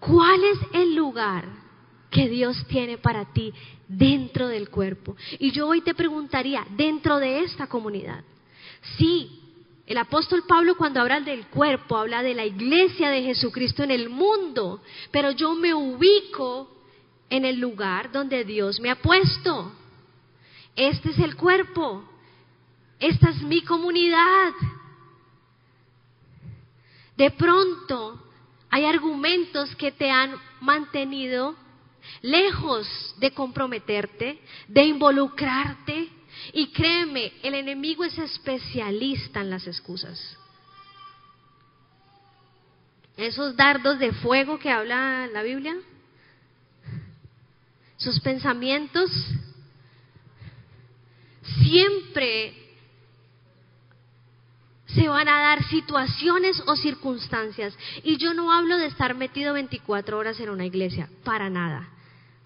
¿Cuál 0.00 0.42
es 0.42 0.58
el 0.72 0.96
lugar 0.96 1.46
que 2.10 2.28
Dios 2.28 2.66
tiene 2.66 2.98
para 2.98 3.32
ti 3.32 3.54
dentro 3.86 4.48
del 4.48 4.68
cuerpo? 4.68 5.14
Y 5.38 5.52
yo 5.52 5.68
hoy 5.68 5.82
te 5.82 5.94
preguntaría, 5.94 6.66
dentro 6.70 7.18
de 7.20 7.44
esta 7.44 7.68
comunidad. 7.68 8.24
Sí, 8.98 9.30
el 9.86 9.96
apóstol 9.98 10.42
Pablo 10.48 10.76
cuando 10.76 11.00
habla 11.00 11.20
del 11.20 11.46
cuerpo 11.46 11.96
habla 11.96 12.20
de 12.24 12.34
la 12.34 12.46
iglesia 12.46 13.10
de 13.10 13.22
Jesucristo 13.22 13.84
en 13.84 13.92
el 13.92 14.08
mundo, 14.08 14.82
pero 15.12 15.30
yo 15.30 15.54
me 15.54 15.72
ubico 15.72 16.79
en 17.30 17.44
el 17.44 17.58
lugar 17.58 18.10
donde 18.10 18.44
Dios 18.44 18.80
me 18.80 18.90
ha 18.90 18.96
puesto. 18.96 19.72
Este 20.76 21.10
es 21.10 21.18
el 21.18 21.36
cuerpo. 21.36 22.04
Esta 22.98 23.30
es 23.30 23.40
mi 23.42 23.62
comunidad. 23.62 24.52
De 27.16 27.30
pronto 27.30 28.20
hay 28.68 28.84
argumentos 28.84 29.74
que 29.76 29.92
te 29.92 30.10
han 30.10 30.34
mantenido 30.60 31.56
lejos 32.22 33.14
de 33.18 33.32
comprometerte, 33.32 34.40
de 34.68 34.84
involucrarte. 34.84 36.08
Y 36.52 36.68
créeme, 36.68 37.32
el 37.42 37.54
enemigo 37.54 38.04
es 38.04 38.16
especialista 38.18 39.40
en 39.40 39.50
las 39.50 39.66
excusas. 39.66 40.36
Esos 43.16 43.54
dardos 43.56 43.98
de 43.98 44.12
fuego 44.12 44.58
que 44.58 44.70
habla 44.70 45.26
la 45.26 45.42
Biblia, 45.42 45.76
sus 48.00 48.18
pensamientos 48.20 49.10
siempre 51.62 52.54
se 54.86 55.06
van 55.06 55.28
a 55.28 55.40
dar 55.40 55.62
situaciones 55.64 56.62
o 56.66 56.76
circunstancias. 56.76 57.76
Y 58.02 58.16
yo 58.16 58.32
no 58.32 58.52
hablo 58.52 58.78
de 58.78 58.86
estar 58.86 59.14
metido 59.14 59.52
24 59.52 60.16
horas 60.16 60.40
en 60.40 60.48
una 60.48 60.64
iglesia, 60.64 61.10
para 61.24 61.50
nada. 61.50 61.90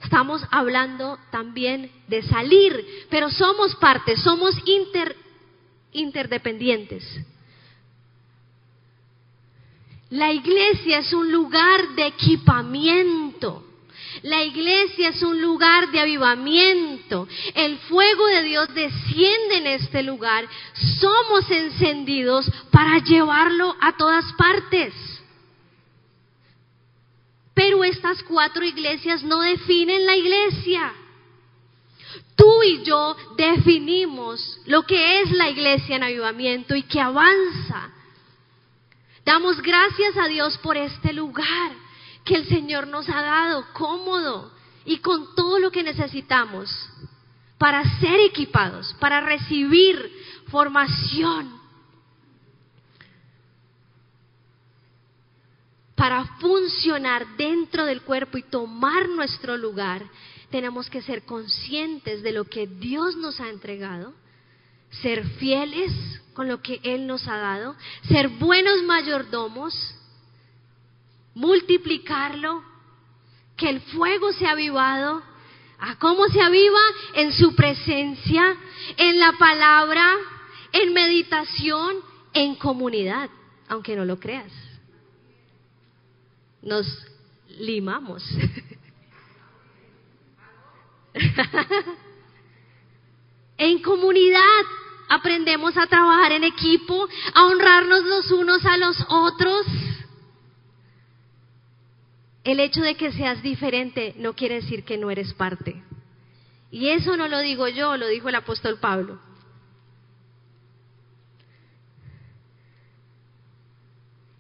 Estamos 0.03 0.45
hablando 0.51 1.19
también 1.31 1.91
de 2.09 2.23
salir, 2.23 3.07
pero 3.09 3.31
somos 3.31 3.77
parte, 3.77 4.17
somos 4.17 4.57
interdependientes. 5.93 7.05
La 10.11 10.33
iglesia 10.33 10.99
es 10.99 11.13
un 11.13 11.31
lugar 11.31 11.95
de 11.95 12.09
equipamiento. 12.09 13.65
La 14.25 14.43
iglesia 14.43 15.11
es 15.11 15.23
un 15.23 15.39
lugar 15.39 15.91
de 15.91 16.01
avivamiento. 16.01 17.29
El 17.55 17.77
fuego 17.81 18.27
de 18.29 18.43
Dios 18.45 18.75
desciende 18.75 19.59
en 19.59 19.67
este 19.67 20.03
lugar. 20.03 20.49
Somos 20.99 21.51
encendidos 21.51 22.51
para 22.71 23.01
llevarlo 23.01 23.77
a 23.83 23.95
todas 23.99 24.25
partes. 24.33 24.95
Pero 27.53 27.85
estas 27.85 28.23
cuatro 28.23 28.65
iglesias 28.65 29.23
no 29.23 29.41
definen 29.41 30.07
la 30.07 30.17
iglesia. 30.17 30.95
Tú 32.35 32.63
y 32.63 32.83
yo 32.83 33.15
definimos 33.37 34.59
lo 34.65 34.85
que 34.85 35.21
es 35.21 35.33
la 35.33 35.51
iglesia 35.51 35.97
en 35.97 36.03
avivamiento 36.03 36.75
y 36.75 36.83
que 36.85 36.99
avanza. 36.99 37.91
Damos 39.23 39.61
gracias 39.61 40.17
a 40.17 40.29
Dios 40.29 40.57
por 40.63 40.79
este 40.79 41.13
lugar 41.13 41.84
que 42.25 42.37
el 42.37 42.49
Señor 42.49 42.87
nos 42.87 43.09
ha 43.09 43.23
dado, 43.23 43.67
cómodo, 43.73 44.53
y 44.85 44.99
con 44.99 45.35
todo 45.35 45.59
lo 45.59 45.71
que 45.71 45.83
necesitamos 45.83 46.71
para 47.59 47.83
ser 48.01 48.21
equipados, 48.21 48.95
para 48.99 49.21
recibir 49.21 50.11
formación, 50.49 51.61
para 55.95 56.25
funcionar 56.39 57.37
dentro 57.37 57.85
del 57.87 58.03
cuerpo 58.03 58.37
y 58.37 58.43
tomar 58.43 59.09
nuestro 59.09 59.57
lugar, 59.57 60.03
tenemos 60.51 60.91
que 60.91 61.03
ser 61.03 61.25
conscientes 61.25 62.23
de 62.23 62.33
lo 62.33 62.45
que 62.45 62.67
Dios 62.67 63.17
nos 63.17 63.41
ha 63.41 63.49
entregado, 63.49 64.13
ser 65.03 65.25
fieles 65.39 65.93
con 66.35 66.49
lo 66.49 66.61
que 66.61 66.81
Él 66.83 67.07
nos 67.07 67.27
ha 67.27 67.37
dado, 67.37 67.75
ser 68.09 68.29
buenos 68.29 68.83
mayordomos, 68.83 69.75
multiplicarlo, 71.35 72.63
que 73.57 73.69
el 73.69 73.81
fuego 73.81 74.33
se 74.33 74.47
ha 74.47 74.53
avivado. 74.53 75.23
¿A 75.79 75.97
cómo 75.99 76.29
se 76.29 76.41
aviva? 76.41 76.81
En 77.15 77.33
su 77.33 77.55
presencia, 77.55 78.57
en 78.97 79.19
la 79.19 79.33
palabra, 79.33 80.15
en 80.73 80.93
meditación, 80.93 81.97
en 82.33 82.55
comunidad, 82.57 83.29
aunque 83.69 83.95
no 83.97 84.05
lo 84.05 84.19
creas. 84.19 84.53
Nos 86.63 86.87
limamos. 87.59 88.25
en 93.59 93.83
comunidad 93.83 94.41
aprendemos 95.09 95.77
a 95.77 95.87
trabajar 95.87 96.33
en 96.33 96.45
equipo, 96.45 97.09
a 97.35 97.45
honrarnos 97.45 98.05
los 98.05 98.31
unos 98.31 98.65
a 98.65 98.77
los 98.79 98.97
otros. 99.09 99.67
El 102.45 102.61
hecho 102.61 102.83
de 102.83 102.95
que 102.95 103.11
seas 103.11 103.43
diferente 103.43 104.15
no 104.19 104.35
quiere 104.35 104.57
decir 104.57 104.85
que 104.85 104.99
no 104.99 105.11
eres 105.11 105.33
parte. 105.33 105.83
Y 106.71 106.89
eso 106.89 107.17
no 107.17 107.27
lo 107.27 107.41
digo 107.41 107.67
yo, 107.69 107.97
lo 107.97 108.07
dijo 108.07 108.29
el 108.29 108.35
apóstol 108.35 108.79
Pablo. 108.79 109.19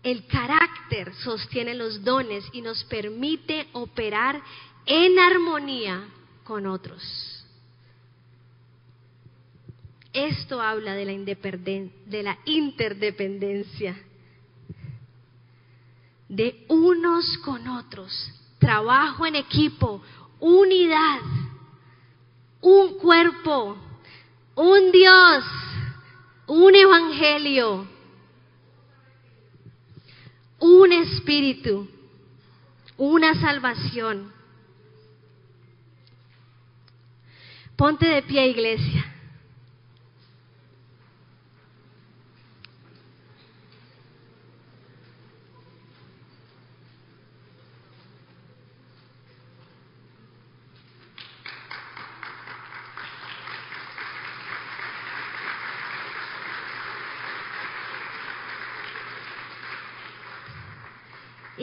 El 0.02 0.26
carácter 0.26 1.14
sostiene 1.14 1.74
los 1.74 2.04
dones 2.04 2.44
y 2.52 2.60
nos 2.60 2.84
permite 2.84 3.68
operar 3.72 4.42
en 4.84 5.18
armonía 5.18 6.04
con 6.44 6.66
otros. 6.66 7.02
Esto 10.12 10.60
habla 10.60 10.94
de 10.94 11.06
la, 11.06 11.12
de 11.12 12.22
la 12.22 12.38
interdependencia, 12.44 13.96
de 16.34 16.64
unos 16.68 17.38
con 17.44 17.68
otros, 17.68 18.12
trabajo 18.58 19.24
en 19.24 19.36
equipo, 19.36 20.02
unidad, 20.40 21.20
un 22.60 22.98
cuerpo, 22.98 23.76
un 24.56 24.90
Dios, 24.90 25.44
un 26.48 26.74
evangelio, 26.74 27.86
un 30.58 30.92
espíritu, 30.92 31.88
una 32.96 33.40
salvación. 33.40 34.32
Ponte 37.76 38.06
de 38.06 38.22
pie, 38.22 38.48
iglesia. 38.48 39.14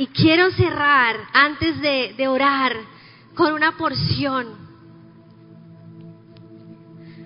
Y 0.02 0.08
quiero 0.22 0.52
cerrar 0.52 1.16
antes 1.34 1.82
de, 1.82 2.28
orar 2.28 2.74
con 3.36 3.54
una 3.54 3.76
porción 3.78 4.62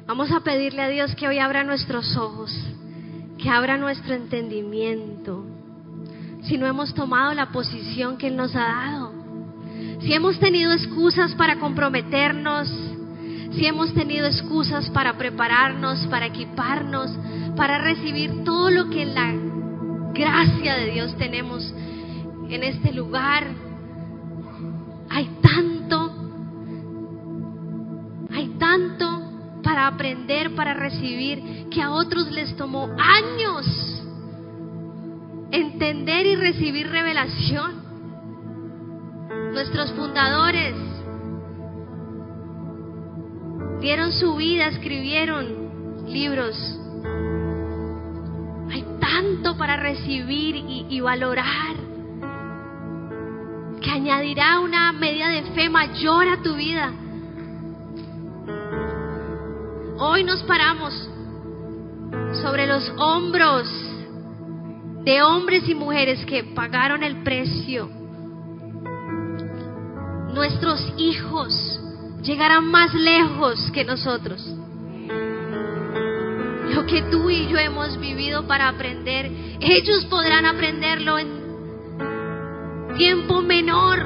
Vamos 0.07 0.31
a 0.31 0.41
pedirle 0.41 0.83
a 0.83 0.87
Dios 0.87 1.15
que 1.15 1.27
hoy 1.27 1.39
abra 1.39 1.63
nuestros 1.63 2.15
ojos, 2.15 2.55
que 3.39 3.49
abra 3.49 3.75
nuestro 3.75 4.13
entendimiento. 4.13 5.43
Si 6.43 6.59
no 6.59 6.67
hemos 6.67 6.93
tomado 6.93 7.33
la 7.33 7.47
posición 7.47 8.15
que 8.19 8.27
Él 8.27 8.35
nos 8.35 8.55
ha 8.55 8.67
dado, 8.67 9.13
si 10.01 10.13
hemos 10.13 10.39
tenido 10.39 10.73
excusas 10.73 11.33
para 11.33 11.57
comprometernos, 11.57 12.71
si 13.53 13.65
hemos 13.65 13.95
tenido 13.95 14.27
excusas 14.27 14.91
para 14.91 15.17
prepararnos, 15.17 16.05
para 16.05 16.27
equiparnos, 16.27 17.09
para 17.55 17.79
recibir 17.79 18.43
todo 18.43 18.69
lo 18.69 18.91
que 18.91 19.01
en 19.01 19.15
la 19.15 19.33
gracia 20.13 20.75
de 20.75 20.91
Dios 20.91 21.17
tenemos 21.17 21.73
en 22.49 22.63
este 22.63 22.91
lugar, 22.93 23.43
hay 25.09 25.29
tanto, 25.41 26.13
hay 28.31 28.49
tanto 28.59 29.05
para 29.63 29.87
aprender, 29.87 30.55
para 30.55 30.73
recibir, 30.73 31.67
que 31.69 31.81
a 31.81 31.91
otros 31.91 32.31
les 32.31 32.55
tomó 32.55 32.89
años 32.97 33.95
entender 35.51 36.25
y 36.25 36.35
recibir 36.35 36.87
revelación. 36.89 37.83
Nuestros 39.53 39.91
fundadores 39.93 40.75
dieron 43.81 44.11
su 44.11 44.35
vida, 44.35 44.67
escribieron 44.67 46.05
libros. 46.07 46.55
Hay 48.71 48.85
tanto 48.99 49.57
para 49.57 49.77
recibir 49.77 50.55
y, 50.55 50.85
y 50.89 50.99
valorar 50.99 51.84
que 53.85 53.91
añadirá 53.91 54.59
una 54.59 54.91
medida 54.91 55.29
de 55.29 55.43
fe 55.53 55.69
mayor 55.69 56.27
a 56.27 56.41
tu 56.41 56.55
vida. 56.55 56.91
Hoy 59.99 60.23
nos 60.23 60.41
paramos 60.43 60.91
sobre 62.41 62.65
los 62.65 62.91
hombros 62.97 63.69
de 65.03 65.21
hombres 65.21 65.69
y 65.69 65.75
mujeres 65.75 66.25
que 66.25 66.43
pagaron 66.43 67.03
el 67.03 67.21
precio. 67.21 67.87
Nuestros 70.33 70.81
hijos 70.97 71.79
llegarán 72.23 72.65
más 72.65 72.91
lejos 72.95 73.69
que 73.71 73.85
nosotros. 73.85 74.43
Lo 76.73 76.87
que 76.87 77.03
tú 77.11 77.29
y 77.29 77.47
yo 77.47 77.59
hemos 77.59 77.99
vivido 77.99 78.47
para 78.47 78.67
aprender, 78.67 79.31
ellos 79.61 80.05
podrán 80.05 80.47
aprenderlo 80.47 81.19
en 81.19 81.44
tiempo 82.97 83.41
menor. 83.41 84.05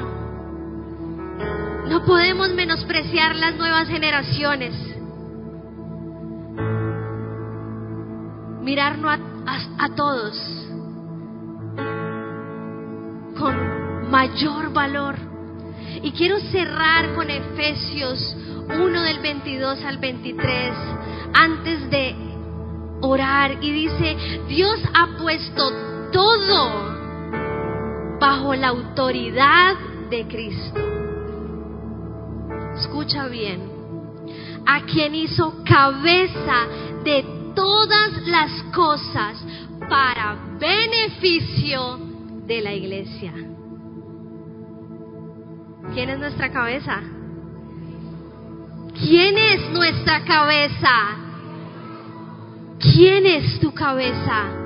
No 1.88 2.04
podemos 2.04 2.52
menospreciar 2.54 3.34
las 3.36 3.56
nuevas 3.56 3.88
generaciones. 3.88 4.90
mirarnos 8.70 9.18
a, 9.78 9.88
todos 9.96 10.36
con 13.36 14.10
mayor 14.10 14.72
valor. 14.72 15.16
Y 16.02 16.12
quiero 16.12 16.38
cerrar 16.38 17.14
con 17.14 17.28
Efesios 17.30 18.36
1 18.68 19.02
del 19.02 19.18
22 19.18 19.84
al 19.84 19.98
23 19.98 20.74
antes 21.34 21.90
de 21.90 22.14
orar. 23.00 23.58
Y 23.60 23.72
dice, 23.72 24.16
Dios 24.46 24.80
ha 24.94 25.18
puesto 25.18 25.72
todo 26.12 26.89
bajo 28.20 28.54
la 28.54 28.68
autoridad 28.68 29.74
de 30.10 30.26
Cristo. 30.28 30.80
Escucha 32.76 33.26
bien, 33.28 33.60
a 34.66 34.82
quien 34.82 35.14
hizo 35.14 35.64
cabeza 35.64 36.66
de 37.02 37.24
todas 37.54 38.26
las 38.26 38.62
cosas 38.74 39.42
para 39.88 40.36
beneficio 40.58 41.98
de 42.46 42.60
la 42.60 42.74
iglesia. 42.74 43.32
¿Quién 45.92 46.10
es 46.10 46.18
nuestra 46.18 46.52
cabeza? 46.52 47.00
¿Quién 48.94 49.38
es 49.38 49.70
nuestra 49.70 50.24
cabeza? 50.24 51.16
¿Quién 52.78 53.26
es 53.26 53.58
tu 53.60 53.72
cabeza? 53.72 54.59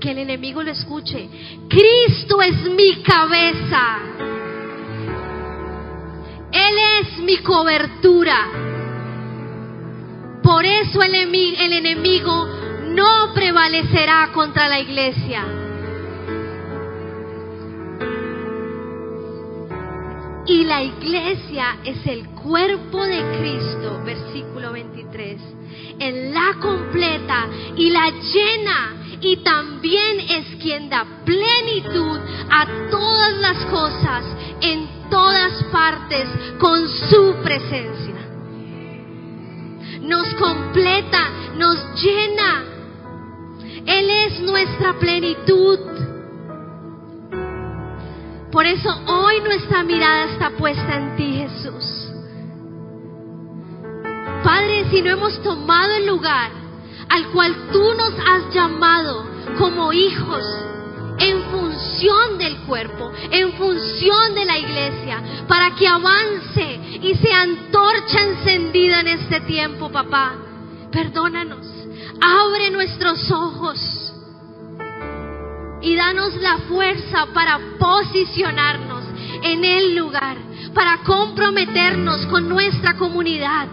Que 0.00 0.12
el 0.12 0.18
enemigo 0.18 0.62
lo 0.62 0.70
escuche. 0.70 1.28
Cristo 1.68 2.40
es 2.40 2.62
mi 2.70 3.02
cabeza. 3.02 3.98
Él 6.52 6.76
es 7.00 7.18
mi 7.18 7.38
cobertura. 7.38 8.68
Por 10.42 10.64
eso 10.64 11.02
el, 11.02 11.14
enemigo 11.14 12.46
no 12.94 13.34
prevalecerá 13.34 14.30
contra 14.32 14.68
la 14.68 14.80
iglesia. 14.80 15.44
Y 20.58 20.64
la 20.64 20.82
iglesia 20.82 21.78
es 21.84 22.04
el 22.04 22.30
cuerpo 22.30 23.04
de 23.04 23.22
Cristo, 23.38 24.02
versículo 24.04 24.72
23. 24.72 25.40
En 26.00 26.34
la 26.34 26.54
completa 26.60 27.46
y 27.76 27.90
la 27.90 28.10
llena 28.10 28.96
y 29.20 29.36
también 29.44 30.18
es 30.18 30.56
quien 30.60 30.90
da 30.90 31.06
plenitud 31.24 32.18
a 32.50 32.66
todas 32.90 33.36
las 33.38 33.64
cosas 33.66 34.24
en 34.60 35.08
todas 35.08 35.62
partes 35.70 36.28
con 36.58 36.88
su 36.88 37.36
presencia. 37.44 38.16
Nos 40.00 40.34
completa, 40.34 41.52
nos 41.54 42.02
llena. 42.02 42.64
Él 43.86 44.10
es 44.10 44.40
nuestra 44.40 44.98
plenitud. 44.98 45.97
Por 48.50 48.64
eso 48.64 48.88
hoy 49.06 49.40
nuestra 49.40 49.82
mirada 49.82 50.24
está 50.32 50.50
puesta 50.50 50.96
en 50.96 51.16
ti, 51.16 51.36
Jesús. 51.36 52.08
Padre, 54.42 54.86
si 54.90 55.02
no 55.02 55.10
hemos 55.10 55.42
tomado 55.42 55.92
el 55.94 56.06
lugar 56.06 56.50
al 57.10 57.28
cual 57.30 57.54
tú 57.72 57.94
nos 57.94 58.14
has 58.26 58.54
llamado 58.54 59.26
como 59.58 59.92
hijos, 59.92 60.44
en 61.18 61.42
función 61.50 62.38
del 62.38 62.58
cuerpo, 62.58 63.10
en 63.30 63.52
función 63.54 64.34
de 64.34 64.44
la 64.44 64.56
iglesia, 64.56 65.22
para 65.48 65.74
que 65.74 65.86
avance 65.86 66.80
y 67.02 67.14
sea 67.16 67.42
antorcha 67.42 68.22
encendida 68.22 69.00
en 69.00 69.08
este 69.08 69.40
tiempo, 69.40 69.90
papá. 69.90 70.36
Perdónanos, 70.92 71.66
abre 72.20 72.70
nuestros 72.70 73.30
ojos 73.30 73.97
y 75.80 75.94
danos 75.94 76.34
la 76.36 76.58
fuerza 76.68 77.26
para 77.32 77.58
posicionarnos 77.78 79.04
en 79.42 79.64
el 79.64 79.96
lugar, 79.96 80.36
para 80.74 80.98
comprometernos 81.04 82.26
con 82.26 82.48
nuestra 82.48 82.96
comunidad, 82.96 83.68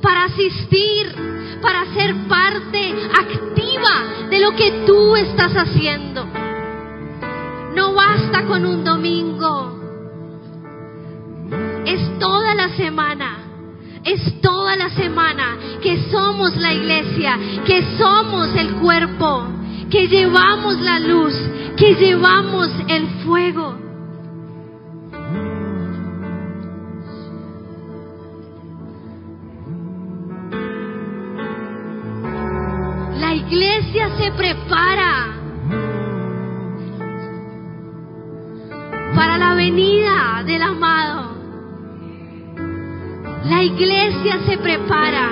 para 0.00 0.24
asistir, 0.24 1.14
para 1.60 1.84
ser 1.92 2.14
parte 2.28 2.94
activa 3.12 4.28
de 4.30 4.40
lo 4.40 4.54
que 4.56 4.84
tú 4.86 5.16
estás 5.16 5.52
haciendo. 5.54 6.26
No 7.74 7.92
basta 7.92 8.46
con 8.46 8.64
un 8.64 8.82
domingo, 8.82 9.80
es 11.84 12.18
toda 12.18 12.54
la 12.54 12.68
semana. 12.76 13.36
Es 14.02 14.40
toda 14.40 14.76
la 14.76 14.88
semana 14.90 15.58
que 15.82 16.10
somos 16.10 16.56
la 16.56 16.72
iglesia, 16.72 17.38
que 17.66 17.98
somos 17.98 18.48
el 18.56 18.76
cuerpo, 18.76 19.46
que 19.90 20.06
llevamos 20.06 20.80
la 20.80 21.00
luz, 21.00 21.34
que 21.76 21.94
llevamos 21.94 22.70
el 22.88 23.08
fuego. 23.24 23.76
La 33.18 33.34
iglesia 33.34 34.10
se 34.16 34.30
prepara 34.32 35.26
para 39.16 39.38
la 39.38 39.54
venida 39.54 40.44
del 40.46 40.62
amado. 40.62 41.34
La 43.44 43.62
iglesia 43.64 44.38
se 44.46 44.56
prepara 44.58 45.30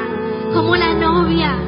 como 0.53 0.75
la 0.75 0.95
novia. 0.95 1.68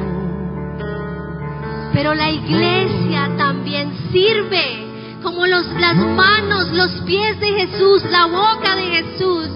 Pero 1.93 2.13
la 2.13 2.29
iglesia 2.29 3.35
también 3.37 3.91
sirve 4.11 4.91
como 5.21 5.45
los, 5.45 5.67
las 5.79 5.95
manos, 5.95 6.71
los 6.71 6.91
pies 7.01 7.39
de 7.39 7.47
Jesús, 7.47 8.03
la 8.09 8.25
boca 8.25 8.75
de 8.75 8.83
Jesús. 8.83 9.49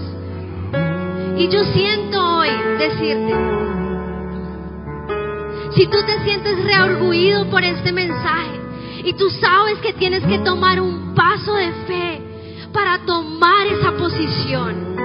Y 1.38 1.48
yo 1.48 1.64
siento 1.64 2.38
hoy 2.38 2.50
decirte, 2.78 3.34
si 5.74 5.86
tú 5.86 5.98
te 6.06 6.24
sientes 6.24 6.64
reorgullido 6.64 7.50
por 7.50 7.62
este 7.62 7.92
mensaje 7.92 8.60
y 9.04 9.12
tú 9.14 9.28
sabes 9.30 9.78
que 9.78 9.92
tienes 9.92 10.24
que 10.24 10.38
tomar 10.38 10.80
un 10.80 11.14
paso 11.14 11.54
de 11.54 11.72
fe 11.86 12.22
para 12.72 13.04
tomar 13.04 13.66
esa 13.66 13.92
posición, 13.92 14.96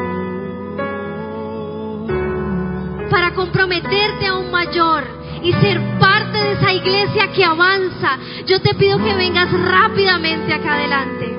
para 3.10 3.34
comprometerte 3.34 4.28
a 4.28 4.36
un 4.38 4.52
mayor 4.52 5.21
y 5.44 5.54
ser 5.54 5.80
parte 6.00 6.38
de 6.38 6.54
esa 6.54 6.74
iglesia 6.74 7.32
que 7.32 7.44
avanza, 7.44 8.18
yo 8.46 8.62
te 8.62 8.76
pido 8.76 8.98
que 9.00 9.14
vengas 9.16 9.52
rápidamente 9.52 10.54
acá 10.54 10.76
adelante. 10.76 11.38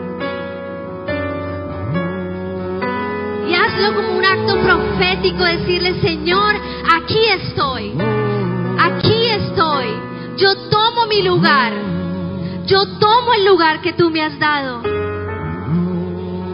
Y 3.49 3.55
hazlo 3.55 3.95
como 3.95 4.17
un 4.19 4.25
acto 4.25 4.59
profético, 4.61 5.45
decirle, 5.45 6.01
Señor, 6.01 6.55
aquí 6.95 7.25
estoy, 7.27 7.93
aquí 8.79 9.27
estoy, 9.27 9.87
yo 10.37 10.57
tomo 10.69 11.07
mi 11.07 11.23
lugar, 11.23 11.73
yo 12.67 12.99
tomo 12.99 13.35
el 13.35 13.45
lugar 13.45 13.81
que 13.83 13.93
tú 13.93 14.11
me 14.11 14.23
has 14.23 14.39
dado. 14.39 14.83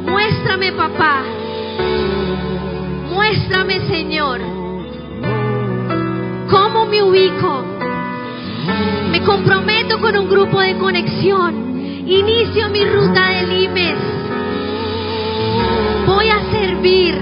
Muéstrame, 0.07 0.73
papá, 0.73 1.23
muéstrame, 3.11 3.87
Señor, 3.89 4.58
cómo 6.49 6.87
me 6.87 7.03
ubico. 7.03 7.65
Me 9.11 9.23
comprometo 9.23 10.01
con 10.01 10.17
un 10.17 10.29
grupo 10.29 10.61
de 10.61 10.77
conexión. 10.77 11.79
Inicio 12.07 12.69
mi 12.71 12.85
ruta 12.85 13.29
de 13.29 13.47
limes. 13.47 13.99
Voy 16.07 16.29
a 16.29 16.51
servir. 16.51 17.15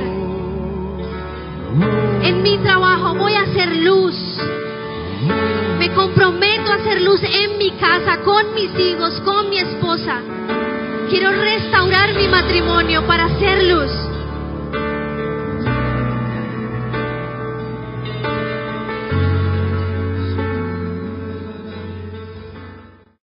En 2.23 2.43
mi 2.43 2.59
trabajo 2.59 3.15
voy 3.15 3.35
a 3.35 3.43
hacer 3.43 3.77
luz. 3.77 4.15
Me 5.79 5.93
comprometo 5.93 6.73
a 6.73 6.77
hacer 6.77 7.03
luz 7.03 7.21
en 7.23 7.59
mi 7.59 7.71
casa, 7.73 8.19
con 8.23 8.55
mis 8.55 8.71
hijos, 8.79 9.21
con 9.25 9.51
mi 9.51 9.59
esposa. 9.59 10.21
Quiero 11.11 11.31
restaurar 11.31 12.15
mi 12.15 12.29
matrimonio 12.29 13.07
para 13.07 13.27
hacer 13.27 13.65
luz. 13.65 14.06